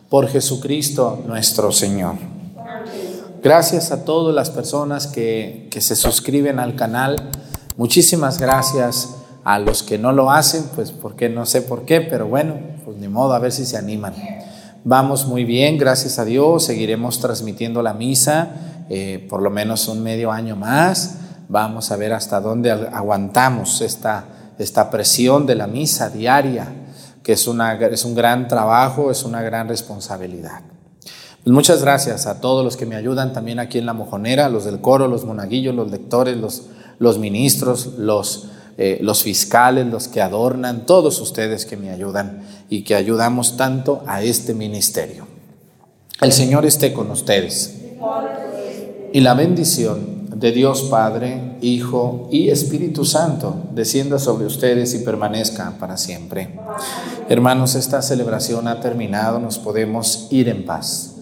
Por 0.08 0.28
Jesucristo 0.28 1.24
nuestro 1.26 1.72
Señor. 1.72 2.14
Gracias 3.42 3.90
a 3.90 4.04
todas 4.04 4.32
las 4.32 4.50
personas 4.50 5.08
que, 5.08 5.66
que 5.72 5.80
se 5.80 5.96
suscriben 5.96 6.60
al 6.60 6.76
canal. 6.76 7.30
Muchísimas 7.76 8.38
gracias 8.38 9.16
a 9.42 9.58
los 9.58 9.82
que 9.82 9.98
no 9.98 10.12
lo 10.12 10.30
hacen, 10.30 10.66
pues 10.76 10.92
porque 10.92 11.28
no 11.28 11.46
sé 11.46 11.62
por 11.62 11.84
qué, 11.84 12.00
pero 12.00 12.28
bueno, 12.28 12.54
pues 12.84 12.96
ni 12.98 13.08
modo, 13.08 13.32
a 13.32 13.40
ver 13.40 13.50
si 13.50 13.66
se 13.66 13.76
animan. 13.76 14.14
Vamos 14.84 15.26
muy 15.26 15.44
bien, 15.44 15.78
gracias 15.78 16.20
a 16.20 16.24
Dios, 16.24 16.62
seguiremos 16.62 17.18
transmitiendo 17.18 17.82
la 17.82 17.92
misa 17.92 18.73
eh, 18.88 19.26
por 19.28 19.42
lo 19.42 19.50
menos 19.50 19.88
un 19.88 20.02
medio 20.02 20.30
año 20.30 20.56
más. 20.56 21.18
Vamos 21.48 21.90
a 21.90 21.96
ver 21.96 22.12
hasta 22.12 22.40
dónde 22.40 22.70
aguantamos 22.70 23.80
esta, 23.80 24.24
esta 24.58 24.90
presión 24.90 25.46
de 25.46 25.54
la 25.54 25.66
misa 25.66 26.10
diaria, 26.10 26.68
que 27.22 27.32
es, 27.32 27.46
una, 27.46 27.74
es 27.74 28.04
un 28.04 28.14
gran 28.14 28.48
trabajo, 28.48 29.10
es 29.10 29.24
una 29.24 29.42
gran 29.42 29.68
responsabilidad. 29.68 30.62
Muchas 31.46 31.82
gracias 31.82 32.26
a 32.26 32.40
todos 32.40 32.64
los 32.64 32.78
que 32.78 32.86
me 32.86 32.96
ayudan 32.96 33.34
también 33.34 33.58
aquí 33.58 33.78
en 33.78 33.84
La 33.84 33.92
Mojonera, 33.92 34.48
los 34.48 34.64
del 34.64 34.80
coro, 34.80 35.08
los 35.08 35.26
monaguillos, 35.26 35.74
los 35.74 35.90
lectores, 35.90 36.38
los, 36.38 36.62
los 36.98 37.18
ministros, 37.18 37.98
los, 37.98 38.48
eh, 38.78 38.98
los 39.02 39.22
fiscales, 39.22 39.86
los 39.86 40.08
que 40.08 40.22
adornan, 40.22 40.86
todos 40.86 41.20
ustedes 41.20 41.66
que 41.66 41.76
me 41.76 41.90
ayudan 41.90 42.42
y 42.70 42.82
que 42.82 42.94
ayudamos 42.94 43.58
tanto 43.58 44.02
a 44.06 44.22
este 44.22 44.54
ministerio. 44.54 45.26
El 46.22 46.32
Señor 46.32 46.64
esté 46.64 46.94
con 46.94 47.10
ustedes. 47.10 47.74
Y 49.14 49.20
la 49.20 49.34
bendición 49.34 50.28
de 50.34 50.50
Dios 50.50 50.88
Padre, 50.90 51.56
Hijo 51.60 52.28
y 52.32 52.50
Espíritu 52.50 53.04
Santo 53.04 53.62
descienda 53.70 54.18
sobre 54.18 54.44
ustedes 54.44 54.92
y 54.92 55.04
permanezca 55.04 55.74
para 55.78 55.96
siempre. 55.96 56.58
Hermanos, 57.28 57.76
esta 57.76 58.02
celebración 58.02 58.66
ha 58.66 58.80
terminado, 58.80 59.38
nos 59.38 59.60
podemos 59.60 60.26
ir 60.32 60.48
en 60.48 60.66
paz. 60.66 61.14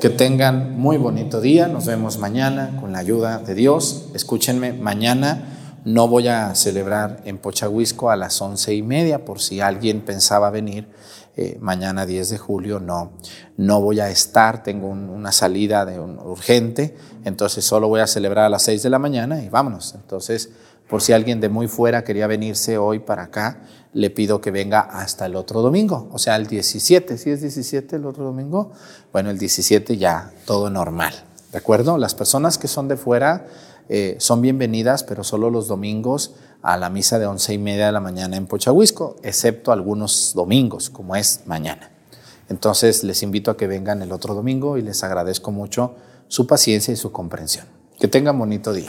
Que 0.00 0.08
tengan 0.08 0.78
muy 0.78 0.96
bonito 0.96 1.42
día, 1.42 1.68
nos 1.68 1.84
vemos 1.84 2.16
mañana 2.16 2.78
con 2.80 2.92
la 2.92 3.00
ayuda 3.00 3.36
de 3.36 3.54
Dios. 3.54 4.06
Escúchenme, 4.14 4.72
mañana 4.72 5.54
no 5.84 6.08
voy 6.08 6.28
a 6.28 6.54
celebrar 6.54 7.20
en 7.26 7.36
Pochahuisco 7.36 8.08
a 8.08 8.16
las 8.16 8.40
once 8.40 8.74
y 8.74 8.80
media, 8.80 9.26
por 9.26 9.42
si 9.42 9.60
alguien 9.60 10.00
pensaba 10.00 10.48
venir. 10.48 10.88
Eh, 11.36 11.58
mañana 11.60 12.06
10 12.06 12.30
de 12.30 12.38
julio 12.38 12.78
no, 12.78 13.12
no 13.56 13.80
voy 13.80 13.98
a 13.98 14.08
estar, 14.08 14.62
tengo 14.62 14.86
un- 14.88 15.08
una 15.10 15.32
salida 15.32 15.84
de 15.84 15.98
urgente, 15.98 16.96
entonces 17.24 17.64
solo 17.64 17.88
voy 17.88 18.00
a 18.00 18.06
celebrar 18.06 18.44
a 18.44 18.48
las 18.48 18.62
6 18.62 18.82
de 18.84 18.90
la 18.90 19.00
mañana 19.00 19.42
y 19.42 19.48
vámonos. 19.48 19.94
Entonces, 19.96 20.50
por 20.88 21.02
si 21.02 21.12
alguien 21.12 21.40
de 21.40 21.48
muy 21.48 21.66
fuera 21.66 22.04
quería 22.04 22.26
venirse 22.28 22.78
hoy 22.78 23.00
para 23.00 23.24
acá, 23.24 23.62
le 23.94 24.10
pido 24.10 24.40
que 24.40 24.50
venga 24.52 24.80
hasta 24.80 25.26
el 25.26 25.34
otro 25.34 25.60
domingo, 25.60 26.08
o 26.12 26.18
sea, 26.18 26.36
el 26.36 26.46
17, 26.46 27.18
¿sí 27.18 27.30
es 27.30 27.40
17 27.40 27.96
el 27.96 28.06
otro 28.06 28.24
domingo? 28.24 28.70
Bueno, 29.12 29.30
el 29.30 29.38
17 29.38 29.96
ya 29.96 30.30
todo 30.46 30.70
normal, 30.70 31.14
¿de 31.52 31.58
acuerdo? 31.58 31.98
Las 31.98 32.14
personas 32.14 32.58
que 32.58 32.68
son 32.68 32.86
de 32.86 32.96
fuera 32.96 33.46
eh, 33.88 34.16
son 34.18 34.40
bienvenidas, 34.40 35.04
pero 35.04 35.24
solo 35.24 35.50
los 35.50 35.68
domingos 35.68 36.34
a 36.64 36.78
la 36.78 36.88
misa 36.88 37.18
de 37.18 37.26
once 37.26 37.52
y 37.52 37.58
media 37.58 37.86
de 37.86 37.92
la 37.92 38.00
mañana 38.00 38.38
en 38.38 38.46
Pochahuisco, 38.46 39.16
excepto 39.22 39.70
algunos 39.70 40.32
domingos, 40.34 40.88
como 40.88 41.14
es 41.14 41.42
mañana. 41.44 41.90
Entonces 42.48 43.04
les 43.04 43.22
invito 43.22 43.50
a 43.50 43.56
que 43.58 43.66
vengan 43.66 44.00
el 44.00 44.12
otro 44.12 44.34
domingo 44.34 44.78
y 44.78 44.82
les 44.82 45.04
agradezco 45.04 45.50
mucho 45.50 45.94
su 46.26 46.46
paciencia 46.46 46.92
y 46.94 46.96
su 46.96 47.12
comprensión. 47.12 47.66
Que 48.00 48.08
tengan 48.08 48.38
bonito 48.38 48.72
día. 48.72 48.88